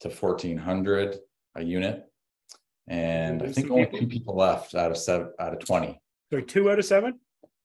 to 0.00 0.10
fourteen 0.10 0.56
hundred 0.56 1.18
a 1.54 1.62
unit. 1.62 2.04
And 2.88 3.42
I 3.42 3.52
think 3.52 3.70
only 3.70 3.86
two 3.86 4.06
people 4.06 4.34
left 4.34 4.74
out 4.74 4.90
of 4.90 4.96
seven, 4.96 5.32
out 5.38 5.52
of 5.52 5.58
twenty. 5.58 6.00
Sorry, 6.30 6.42
two 6.44 6.70
out 6.70 6.78
of 6.78 6.84
seven. 6.84 7.18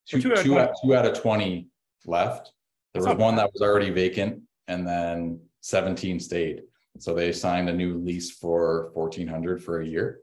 Two, 0.08 0.22
two 0.22 0.32
out 0.34 0.38
of 0.40 0.44
two 0.44 0.88
20. 0.88 0.96
out, 0.96 1.06
of 1.06 1.22
twenty 1.22 1.68
left. 2.06 2.52
There 2.94 3.02
That's 3.02 3.16
was 3.16 3.22
one 3.22 3.36
bad. 3.36 3.46
that 3.46 3.54
was 3.54 3.62
already 3.62 3.90
vacant 3.90 4.42
and 4.68 4.86
then 4.86 5.40
seventeen 5.62 6.20
stayed. 6.20 6.64
So 7.00 7.14
they 7.14 7.32
signed 7.32 7.70
a 7.70 7.74
new 7.74 7.98
lease 8.00 8.32
for 8.32 8.92
fourteen 8.94 9.28
hundred 9.28 9.64
for 9.64 9.80
a 9.80 9.88
year. 9.88 10.20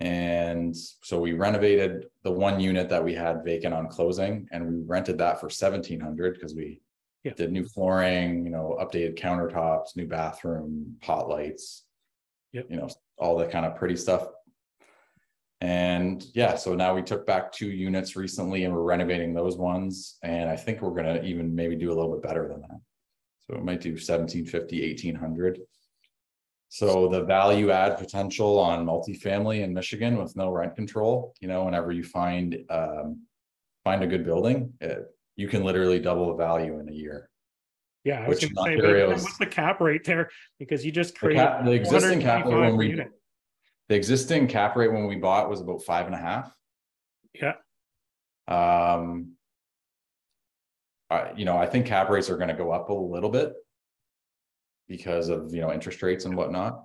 And 0.00 0.76
so 0.76 1.20
we 1.20 1.32
renovated 1.32 2.06
the 2.22 2.30
one 2.30 2.60
unit 2.60 2.88
that 2.90 3.02
we 3.02 3.14
had 3.14 3.44
vacant 3.44 3.74
on 3.74 3.88
closing 3.88 4.48
and 4.52 4.66
we 4.66 4.82
rented 4.86 5.18
that 5.18 5.40
for 5.40 5.50
seventeen 5.50 5.98
hundred 5.98 6.34
because 6.34 6.54
we 6.54 6.80
Yeah. 7.24 7.32
did 7.34 7.52
new 7.52 7.64
flooring, 7.64 8.44
you 8.44 8.50
know, 8.50 8.78
updated 8.80 9.18
countertops, 9.18 9.96
new 9.96 10.06
bathroom, 10.06 10.96
pot 11.00 11.28
lights. 11.28 11.84
Yep. 12.52 12.66
You 12.70 12.76
know, 12.76 12.88
all 13.18 13.36
the 13.36 13.46
kind 13.46 13.66
of 13.66 13.76
pretty 13.76 13.96
stuff. 13.96 14.28
And 15.60 16.24
yeah, 16.34 16.56
so 16.56 16.74
now 16.74 16.94
we 16.94 17.02
took 17.02 17.26
back 17.26 17.50
two 17.50 17.70
units 17.70 18.16
recently 18.16 18.64
and 18.64 18.74
we're 18.74 18.82
renovating 18.82 19.32
those 19.32 19.56
ones. 19.56 20.18
And 20.22 20.50
I 20.50 20.56
think 20.56 20.82
we're 20.82 20.94
gonna 20.94 21.22
even 21.22 21.54
maybe 21.54 21.76
do 21.76 21.90
a 21.90 21.94
little 21.94 22.12
bit 22.12 22.22
better 22.22 22.46
than 22.46 22.60
that. 22.60 22.78
So 23.46 23.56
it 23.56 23.64
might 23.64 23.80
do 23.80 23.92
1750, 23.92 24.86
1800. 24.88 25.60
So 26.68 27.08
the 27.08 27.22
value 27.22 27.70
add 27.70 27.98
potential 27.98 28.58
on 28.58 28.84
multifamily 28.84 29.60
in 29.62 29.72
Michigan 29.72 30.18
with 30.18 30.34
no 30.36 30.50
rent 30.50 30.74
control, 30.74 31.34
you 31.40 31.48
know, 31.48 31.64
whenever 31.64 31.92
you 31.92 32.02
find, 32.02 32.58
um, 32.68 33.22
find 33.84 34.02
a 34.02 34.06
good 34.06 34.24
building, 34.24 34.72
it, 34.80 35.13
you 35.36 35.48
can 35.48 35.64
literally 35.64 35.98
double 35.98 36.28
the 36.28 36.34
value 36.34 36.78
in 36.80 36.88
a 36.88 36.92
year. 36.92 37.28
Yeah, 38.04 38.20
I 38.24 38.28
was 38.28 38.40
Which 38.42 38.54
gonna 38.54 38.72
in 38.74 38.80
say, 38.80 39.06
but 39.06 39.08
what's 39.08 39.38
the 39.38 39.46
cap 39.46 39.80
rate 39.80 40.04
there? 40.04 40.30
Because 40.58 40.84
you 40.84 40.92
just 40.92 41.18
The 41.20 41.34
cap- 41.34 41.64
the 41.64 41.72
existing 41.72 42.20
cap 42.20 42.44
rate 42.44 42.54
when 42.54 42.76
we, 42.76 42.88
unit. 42.90 43.10
the 43.88 43.94
existing 43.96 44.46
cap 44.46 44.76
rate 44.76 44.92
when 44.92 45.06
we 45.06 45.16
bought 45.16 45.48
was 45.48 45.60
about 45.60 45.82
five 45.84 46.06
and 46.06 46.14
a 46.14 46.18
half. 46.18 46.54
Yeah, 47.34 47.54
Um. 48.48 49.32
I, 51.10 51.32
you 51.36 51.44
know, 51.44 51.56
I 51.56 51.66
think 51.66 51.86
cap 51.86 52.08
rates 52.08 52.30
are 52.30 52.36
gonna 52.36 52.56
go 52.56 52.70
up 52.70 52.88
a 52.88 52.94
little 52.94 53.30
bit. 53.30 53.52
Because 54.86 55.30
of, 55.30 55.54
you 55.54 55.62
know, 55.62 55.72
interest 55.72 56.02
rates 56.02 56.26
and 56.26 56.36
whatnot. 56.36 56.84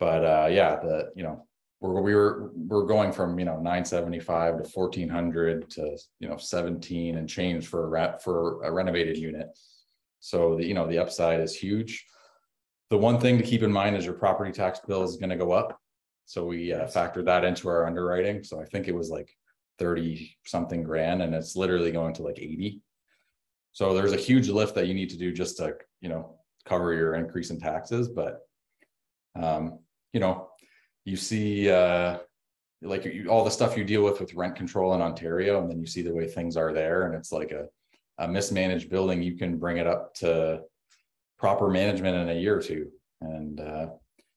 But, 0.00 0.24
uh, 0.24 0.48
yeah, 0.50 0.74
the, 0.76 1.12
you 1.14 1.22
know, 1.22 1.46
we're, 1.82 2.00
we 2.00 2.14
were, 2.14 2.52
we're 2.54 2.86
going 2.86 3.12
from, 3.12 3.38
you 3.38 3.44
know, 3.44 3.58
nine 3.60 3.84
seventy-five 3.84 4.62
to 4.62 4.64
fourteen 4.68 5.08
hundred 5.08 5.68
to, 5.70 5.98
you 6.20 6.28
know, 6.28 6.36
seventeen 6.36 7.18
and 7.18 7.28
change 7.28 7.66
for 7.66 7.84
a 7.84 7.88
rat, 7.88 8.22
for 8.22 8.62
a 8.62 8.72
renovated 8.72 9.18
unit. 9.18 9.48
So 10.20 10.56
the, 10.56 10.64
you 10.64 10.74
know, 10.74 10.86
the 10.86 10.98
upside 10.98 11.40
is 11.40 11.54
huge. 11.54 12.06
The 12.90 12.98
one 12.98 13.18
thing 13.18 13.36
to 13.38 13.44
keep 13.44 13.62
in 13.62 13.72
mind 13.72 13.96
is 13.96 14.04
your 14.04 14.14
property 14.14 14.52
tax 14.52 14.80
bill 14.86 15.02
is 15.02 15.16
gonna 15.16 15.36
go 15.36 15.50
up. 15.52 15.78
So 16.24 16.44
we 16.44 16.72
uh, 16.72 16.86
factored 16.86 17.26
that 17.26 17.44
into 17.44 17.68
our 17.68 17.86
underwriting. 17.86 18.44
So 18.44 18.60
I 18.60 18.64
think 18.64 18.86
it 18.86 18.94
was 18.94 19.10
like 19.10 19.30
thirty 19.78 20.36
something 20.44 20.82
grand 20.84 21.20
and 21.22 21.34
it's 21.34 21.56
literally 21.56 21.90
going 21.90 22.14
to 22.14 22.22
like 22.22 22.38
eighty. 22.38 22.80
So 23.72 23.92
there's 23.92 24.12
a 24.12 24.16
huge 24.28 24.48
lift 24.48 24.74
that 24.76 24.86
you 24.86 24.94
need 24.94 25.10
to 25.10 25.18
do 25.18 25.32
just 25.32 25.56
to, 25.56 25.74
you 26.00 26.08
know, 26.08 26.36
cover 26.64 26.92
your 26.92 27.14
increase 27.14 27.50
in 27.50 27.58
taxes, 27.58 28.08
but 28.08 28.40
um, 29.34 29.80
you 30.12 30.20
know, 30.20 30.41
you 31.04 31.16
see 31.16 31.70
uh 31.70 32.18
like 32.82 33.04
you, 33.04 33.28
all 33.28 33.44
the 33.44 33.50
stuff 33.50 33.76
you 33.76 33.84
deal 33.84 34.02
with 34.02 34.20
with 34.20 34.34
rent 34.34 34.56
control 34.56 34.94
in 34.94 35.00
Ontario 35.00 35.60
and 35.60 35.70
then 35.70 35.78
you 35.78 35.86
see 35.86 36.02
the 36.02 36.12
way 36.12 36.26
things 36.26 36.56
are 36.56 36.72
there 36.72 37.06
and 37.06 37.14
it's 37.14 37.30
like 37.32 37.52
a 37.52 37.66
a 38.18 38.28
mismanaged 38.28 38.88
building, 38.90 39.22
you 39.22 39.36
can 39.36 39.58
bring 39.58 39.78
it 39.78 39.86
up 39.86 40.14
to 40.14 40.62
proper 41.38 41.68
management 41.68 42.16
in 42.16 42.36
a 42.36 42.40
year 42.40 42.56
or 42.56 42.62
two. 42.62 42.88
And 43.20 43.60
uh, 43.60 43.86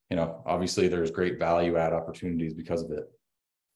you 0.09 0.15
know, 0.15 0.43
obviously 0.45 0.87
there's 0.87 1.11
great 1.11 1.39
value 1.39 1.77
add 1.77 1.93
opportunities 1.93 2.53
because 2.53 2.81
of 2.83 2.91
it. 2.91 3.05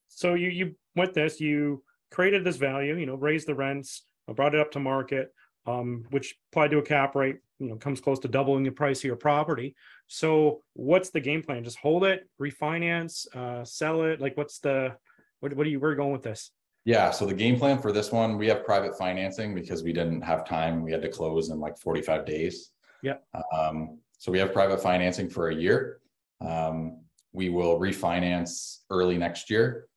so 0.07 0.33
you, 0.35 0.49
you, 0.49 0.75
with 0.95 1.13
this, 1.13 1.39
you 1.39 1.83
created 2.11 2.43
this 2.43 2.57
value, 2.57 2.95
you 2.95 3.05
know, 3.05 3.15
raised 3.15 3.47
the 3.47 3.55
rents, 3.55 4.05
brought 4.35 4.55
it 4.55 4.61
up 4.61 4.71
to 4.71 4.79
market. 4.79 5.33
Um, 5.67 6.05
which 6.09 6.35
applied 6.51 6.71
to 6.71 6.79
a 6.79 6.81
cap 6.81 7.15
rate, 7.15 7.37
you 7.59 7.67
know, 7.67 7.75
comes 7.75 8.01
close 8.01 8.17
to 8.19 8.27
doubling 8.27 8.63
the 8.63 8.71
price 8.71 8.99
of 8.99 9.03
your 9.03 9.17
property. 9.17 9.75
So 10.07 10.63
what's 10.73 11.11
the 11.11 11.19
game 11.19 11.43
plan? 11.43 11.63
Just 11.63 11.77
hold 11.77 12.05
it, 12.05 12.27
refinance, 12.41 13.27
uh, 13.35 13.63
sell 13.65 14.03
it? 14.03 14.19
Like 14.19 14.35
what's 14.35 14.59
the, 14.59 14.95
what, 15.41 15.53
what 15.53 15.67
are 15.67 15.69
you, 15.69 15.79
where 15.79 15.89
are 15.89 15.93
you 15.93 15.97
going 15.97 16.13
with 16.13 16.23
this? 16.23 16.51
Yeah, 16.85 17.11
so 17.11 17.27
the 17.27 17.35
game 17.35 17.59
plan 17.59 17.77
for 17.77 17.91
this 17.91 18.11
one, 18.11 18.37
we 18.37 18.47
have 18.47 18.65
private 18.65 18.97
financing 18.97 19.53
because 19.53 19.83
we 19.83 19.93
didn't 19.93 20.21
have 20.21 20.47
time. 20.47 20.81
We 20.81 20.91
had 20.91 21.03
to 21.03 21.09
close 21.09 21.49
in 21.49 21.59
like 21.59 21.77
forty-five 21.77 22.25
days. 22.25 22.71
Yeah. 23.03 23.17
Um, 23.53 23.99
so 24.17 24.31
we 24.31 24.39
have 24.39 24.53
private 24.53 24.81
financing 24.81 25.29
for 25.29 25.49
a 25.49 25.55
year. 25.55 25.99
Um, 26.41 27.01
we 27.33 27.49
will 27.49 27.79
refinance 27.79 28.79
early 28.89 29.17
next 29.17 29.51
year. 29.51 29.87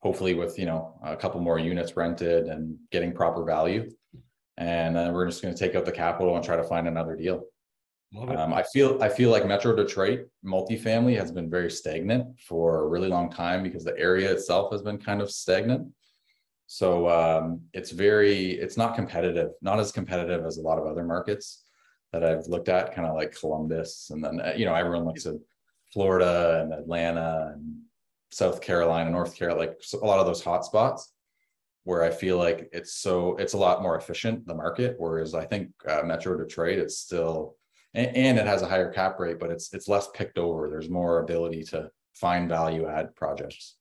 Hopefully 0.00 0.34
with, 0.34 0.58
you 0.58 0.66
know, 0.66 0.98
a 1.04 1.14
couple 1.14 1.40
more 1.40 1.60
units 1.60 1.96
rented 1.96 2.46
and 2.46 2.76
getting 2.90 3.12
proper 3.12 3.44
value. 3.44 3.88
And 4.58 4.94
then 4.94 5.12
we're 5.12 5.26
just 5.26 5.42
gonna 5.42 5.56
take 5.56 5.74
out 5.74 5.84
the 5.84 5.92
capital 5.92 6.36
and 6.36 6.44
try 6.44 6.56
to 6.56 6.64
find 6.64 6.86
another 6.86 7.16
deal. 7.16 7.44
Um, 8.14 8.52
I 8.52 8.62
feel, 8.62 9.02
I 9.02 9.08
feel 9.08 9.30
like 9.30 9.46
Metro 9.46 9.74
Detroit 9.74 10.26
multifamily 10.44 11.18
has 11.18 11.32
been 11.32 11.48
very 11.48 11.70
stagnant 11.70 12.38
for 12.40 12.84
a 12.84 12.88
really 12.88 13.08
long 13.08 13.30
time 13.30 13.62
because 13.62 13.84
the 13.84 13.98
area 13.98 14.30
itself 14.30 14.70
has 14.72 14.82
been 14.82 14.98
kind 14.98 15.22
of 15.22 15.30
stagnant. 15.30 15.88
So, 16.66 17.08
um, 17.08 17.62
it's 17.72 17.90
very, 17.90 18.50
it's 18.50 18.76
not 18.76 18.94
competitive, 18.94 19.52
not 19.62 19.80
as 19.80 19.92
competitive 19.92 20.44
as 20.44 20.58
a 20.58 20.62
lot 20.62 20.78
of 20.78 20.86
other 20.86 21.04
markets 21.04 21.64
that 22.12 22.22
I've 22.22 22.46
looked 22.46 22.68
at, 22.68 22.94
kind 22.94 23.08
of 23.08 23.14
like 23.14 23.38
Columbus 23.38 24.10
and 24.10 24.22
then, 24.22 24.40
uh, 24.40 24.52
you 24.54 24.66
know, 24.66 24.74
everyone 24.74 25.06
looks 25.06 25.24
at 25.24 25.34
Florida 25.90 26.60
and 26.62 26.74
Atlanta 26.74 27.52
and 27.54 27.78
South 28.30 28.60
Carolina, 28.60 29.10
North 29.10 29.34
Carolina, 29.34 29.70
like 29.70 29.82
a 30.02 30.06
lot 30.06 30.18
of 30.18 30.26
those 30.26 30.44
hot 30.44 30.66
spots 30.66 31.11
where 31.84 32.02
I 32.02 32.10
feel 32.10 32.38
like 32.38 32.68
it's 32.72 32.94
so, 32.94 33.36
it's 33.36 33.54
a 33.54 33.58
lot 33.58 33.82
more 33.82 33.96
efficient, 33.96 34.46
the 34.46 34.54
market, 34.54 34.96
whereas 34.98 35.34
I 35.34 35.44
think 35.44 35.70
uh, 35.88 36.02
Metro 36.04 36.36
Detroit, 36.36 36.78
it's 36.78 36.98
still, 36.98 37.56
and, 37.94 38.16
and 38.16 38.38
it 38.38 38.46
has 38.46 38.62
a 38.62 38.68
higher 38.68 38.92
cap 38.92 39.18
rate, 39.18 39.38
but 39.40 39.50
it's, 39.50 39.74
it's 39.74 39.88
less 39.88 40.08
picked 40.14 40.38
over. 40.38 40.68
There's 40.68 40.88
more 40.88 41.20
ability 41.20 41.64
to 41.64 41.90
find 42.14 42.48
value 42.48 42.86
add 42.86 43.14
projects. 43.16 43.76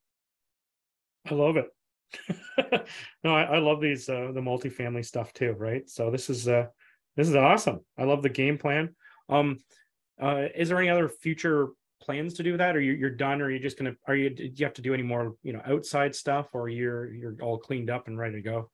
I 1.30 1.36
love 1.36 1.58
it. 1.58 1.68
no, 3.24 3.36
I, 3.36 3.44
I, 3.44 3.58
love 3.60 3.80
these 3.80 4.10
uh, 4.10 4.32
the 4.34 4.42
multifamily 4.42 5.06
stuff 5.06 5.32
too, 5.32 5.54
right? 5.58 5.90
So 5.90 6.12
this 6.12 6.30
is 6.30 6.48
uh 6.48 6.66
this 7.16 7.30
is 7.30 7.36
awesome. 7.36 7.82
I 7.98 8.04
love 8.04 8.22
the 8.22 8.30
game 8.30 8.58
plan. 8.58 8.96
Um, 9.30 9.60
uh, 10.22 10.48
is 10.56 10.70
there 10.70 10.78
any 10.78 10.90
other 10.90 11.10
future 11.10 11.70
plans 12.02 12.34
to 12.36 12.44
do 12.44 12.58
that, 12.58 12.76
or 12.76 12.82
you, 12.82 12.94
you're 12.94 13.10
done, 13.10 13.42
or 13.42 13.50
you're 13.50 13.60
just 13.60 13.78
gonna? 13.78 13.96
Are 14.08 14.16
you? 14.16 14.30
Do 14.30 14.44
you 14.44 14.66
have 14.66 14.74
to 14.76 14.82
do 14.82 14.94
any 14.94 15.04
more, 15.04 15.36
you 15.44 15.54
know, 15.54 15.62
outside 15.66 16.16
stuff, 16.16 16.48
or 16.54 16.70
you're 16.70 17.14
you're 17.14 17.36
all 17.42 17.58
cleaned 17.58 17.90
up 17.90 18.08
and 18.08 18.18
ready 18.18 18.36
to 18.36 18.42
go? 18.42 18.70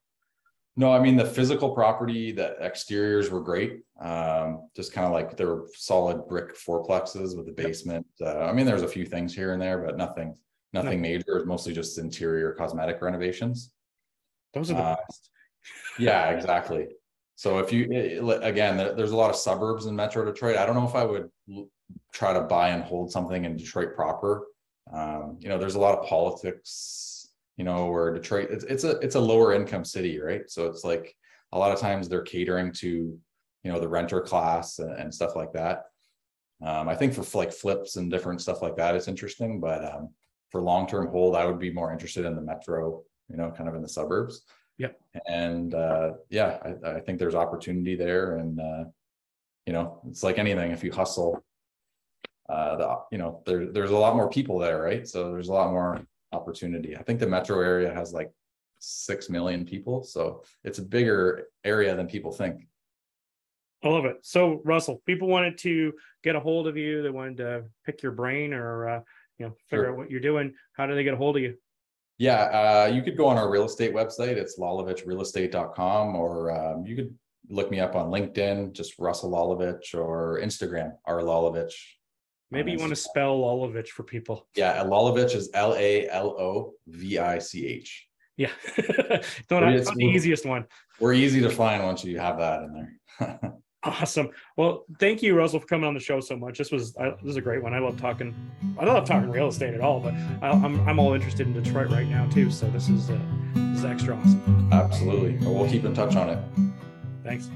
No, 0.78 0.92
I 0.92 1.00
mean 1.00 1.16
the 1.16 1.24
physical 1.24 1.70
property, 1.70 2.30
the 2.30 2.56
exteriors 2.62 3.30
were 3.30 3.40
great. 3.40 3.80
Um, 4.00 4.68
just 4.76 4.92
kind 4.92 5.08
of 5.08 5.12
like 5.12 5.36
they 5.36 5.44
were 5.44 5.66
solid 5.74 6.28
brick 6.28 6.56
fourplexes 6.56 7.36
with 7.36 7.46
the 7.46 7.52
basement. 7.52 8.06
Uh, 8.20 8.44
I 8.44 8.52
mean, 8.52 8.64
there's 8.64 8.82
a 8.82 8.88
few 8.88 9.04
things 9.04 9.34
here 9.34 9.52
and 9.52 9.60
there, 9.60 9.78
but 9.78 9.96
nothing, 9.96 10.36
nothing 10.72 11.02
no. 11.02 11.08
major. 11.08 11.44
Mostly 11.46 11.74
just 11.74 11.98
interior 11.98 12.52
cosmetic 12.52 13.02
renovations. 13.02 13.72
Those 14.54 14.70
are 14.70 14.74
the 14.74 14.82
uh, 14.82 14.96
best. 15.08 15.30
yeah, 15.98 16.30
exactly. 16.30 16.86
So 17.38 17.58
if 17.58 17.72
you 17.72 17.84
again, 18.42 18.76
there's 18.76 19.12
a 19.12 19.16
lot 19.16 19.30
of 19.30 19.36
suburbs 19.36 19.86
in 19.86 19.94
Metro 19.94 20.24
Detroit. 20.24 20.56
I 20.56 20.66
don't 20.66 20.74
know 20.74 20.88
if 20.88 20.96
I 20.96 21.04
would 21.04 21.30
try 22.12 22.32
to 22.32 22.40
buy 22.40 22.70
and 22.70 22.82
hold 22.82 23.12
something 23.12 23.44
in 23.44 23.56
Detroit 23.56 23.94
proper. 23.94 24.46
Um, 24.92 25.36
you 25.38 25.48
know, 25.48 25.58
there's 25.58 25.76
a 25.76 25.80
lot 25.80 25.96
of 25.96 26.04
politics 26.06 27.08
you 27.58 27.64
know, 27.64 27.86
where 27.86 28.14
Detroit 28.14 28.48
it's 28.50 28.64
it's 28.64 28.84
a 28.84 28.92
it's 29.00 29.16
a 29.16 29.20
lower 29.20 29.52
income 29.52 29.84
city, 29.84 30.20
right? 30.20 30.48
So 30.48 30.66
it's 30.68 30.84
like 30.84 31.14
a 31.52 31.58
lot 31.58 31.72
of 31.72 31.80
times 31.80 32.08
they're 32.08 32.22
catering 32.22 32.72
to 32.74 33.18
you 33.64 33.72
know 33.72 33.80
the 33.80 33.88
renter 33.88 34.20
class 34.20 34.78
and, 34.78 34.92
and 34.92 35.12
stuff 35.12 35.34
like 35.34 35.52
that. 35.52 35.82
Um, 36.64 36.88
I 36.88 36.94
think 36.94 37.12
for 37.12 37.24
like 37.36 37.52
flips 37.52 37.96
and 37.96 38.10
different 38.10 38.40
stuff 38.40 38.62
like 38.62 38.76
that, 38.76 38.94
it's 38.94 39.08
interesting, 39.08 39.60
but 39.60 39.84
um, 39.84 40.10
for 40.50 40.62
long 40.62 40.86
term 40.86 41.08
hold, 41.08 41.34
I 41.34 41.44
would 41.44 41.58
be 41.58 41.72
more 41.72 41.92
interested 41.92 42.24
in 42.24 42.36
the 42.36 42.42
metro, 42.42 43.02
you 43.28 43.36
know, 43.36 43.50
kind 43.50 43.68
of 43.68 43.74
in 43.74 43.82
the 43.82 43.88
suburbs. 43.88 44.42
Yep. 44.78 45.00
And 45.26 45.74
uh, 45.74 46.12
yeah, 46.30 46.58
I, 46.64 46.90
I, 46.90 47.00
think 47.00 47.18
there's 47.18 47.34
opportunity 47.34 47.96
there, 47.96 48.36
and 48.36 48.60
uh, 48.60 48.84
you 49.66 49.72
know, 49.72 50.00
it's 50.08 50.22
like 50.22 50.38
anything. 50.38 50.70
If 50.70 50.84
you 50.84 50.92
hustle, 50.92 51.44
uh, 52.48 52.76
the 52.76 52.96
you 53.10 53.18
know, 53.18 53.42
there 53.44 53.66
there's 53.66 53.90
a 53.90 53.96
lot 53.96 54.14
more 54.14 54.30
people 54.30 54.58
there, 54.58 54.80
right? 54.80 55.06
So 55.06 55.32
there's 55.32 55.48
a 55.48 55.52
lot 55.52 55.72
more 55.72 56.00
opportunity. 56.32 56.96
I 56.96 57.02
think 57.02 57.20
the 57.20 57.26
metro 57.26 57.60
area 57.60 57.92
has 57.92 58.12
like 58.12 58.30
6 58.80 59.30
million 59.30 59.64
people. 59.64 60.02
So 60.02 60.42
it's 60.64 60.78
a 60.78 60.82
bigger 60.82 61.48
area 61.64 61.94
than 61.94 62.06
people 62.06 62.32
think. 62.32 62.66
I 63.82 63.88
love 63.88 64.06
it. 64.06 64.18
So, 64.22 64.60
Russel, 64.64 65.02
people 65.06 65.28
wanted 65.28 65.56
to 65.58 65.92
get 66.24 66.34
a 66.34 66.40
hold 66.40 66.66
of 66.66 66.76
you. 66.76 67.02
They 67.02 67.10
wanted 67.10 67.36
to 67.38 67.64
pick 67.86 68.02
your 68.02 68.12
brain 68.12 68.52
or, 68.52 68.88
uh, 68.88 69.00
you 69.38 69.46
know, 69.46 69.54
figure 69.68 69.84
sure. 69.84 69.92
out 69.92 69.96
what 69.96 70.10
you're 70.10 70.20
doing. 70.20 70.54
How 70.72 70.86
do 70.86 70.96
they 70.96 71.04
get 71.04 71.14
a 71.14 71.16
hold 71.16 71.36
of 71.36 71.42
you? 71.42 71.56
Yeah, 72.18 72.42
uh, 72.42 72.90
you 72.92 73.02
could 73.02 73.16
go 73.16 73.26
on 73.26 73.38
our 73.38 73.48
real 73.48 73.64
estate 73.64 73.94
website. 73.94 74.36
It's 74.36 74.58
lalovichrealestate.com, 74.58 76.16
or 76.16 76.50
um, 76.50 76.84
you 76.84 76.96
could 76.96 77.14
look 77.48 77.70
me 77.70 77.78
up 77.78 77.94
on 77.94 78.10
LinkedIn, 78.10 78.72
just 78.72 78.98
Russel 78.98 79.30
Lalovich, 79.30 79.94
or 79.94 80.40
Instagram, 80.42 80.92
R 81.04 81.20
Lalovich. 81.20 81.74
Maybe 82.50 82.72
you 82.72 82.78
want 82.78 82.90
to 82.90 82.96
spell 82.96 83.38
Lalovich 83.38 83.88
for 83.88 84.02
people. 84.02 84.48
Yeah, 84.56 84.82
Lalovich 84.82 85.34
is 85.34 85.50
L 85.54 85.74
A 85.74 86.08
L 86.08 86.30
O 86.30 86.74
V 86.88 87.18
I 87.18 87.38
C 87.38 87.66
H. 87.66 88.06
Yeah, 88.36 88.50
not, 89.50 89.62
not 89.62 89.94
the 89.94 90.04
easiest 90.04 90.46
one. 90.46 90.64
We're 90.98 91.12
easy 91.12 91.40
to 91.40 91.50
find 91.50 91.84
once 91.84 92.04
you 92.04 92.18
have 92.18 92.38
that 92.38 92.62
in 92.62 92.72
there. 93.20 93.52
awesome. 93.88 94.30
Well, 94.56 94.84
thank 94.98 95.22
you, 95.22 95.34
Russel, 95.34 95.60
for 95.60 95.66
coming 95.66 95.86
on 95.86 95.94
the 95.94 96.00
show 96.00 96.20
so 96.20 96.36
much. 96.36 96.58
This 96.58 96.70
was 96.70 96.96
I, 96.96 97.10
this 97.10 97.30
is 97.30 97.36
a 97.36 97.40
great 97.40 97.62
one. 97.62 97.74
I 97.74 97.78
love 97.78 98.00
talking. 98.00 98.34
I 98.78 98.84
love 98.84 99.06
talking 99.06 99.30
real 99.30 99.48
estate 99.48 99.74
at 99.74 99.80
all, 99.80 100.00
but 100.00 100.14
I, 100.42 100.50
am 100.50 100.64
I'm, 100.64 100.88
I'm 100.88 100.98
all 100.98 101.14
interested 101.14 101.46
in 101.46 101.52
Detroit 101.52 101.90
right 101.90 102.08
now 102.08 102.28
too. 102.28 102.50
So 102.50 102.68
this 102.70 102.88
is 102.88 103.10
uh, 103.10 103.18
this 103.54 103.80
is 103.80 103.84
extra 103.84 104.16
awesome. 104.16 104.68
Absolutely. 104.72 105.38
Well, 105.44 105.54
we'll 105.54 105.70
keep 105.70 105.84
in 105.84 105.94
touch 105.94 106.16
on 106.16 106.30
it. 106.30 106.38
Thanks. 107.24 107.50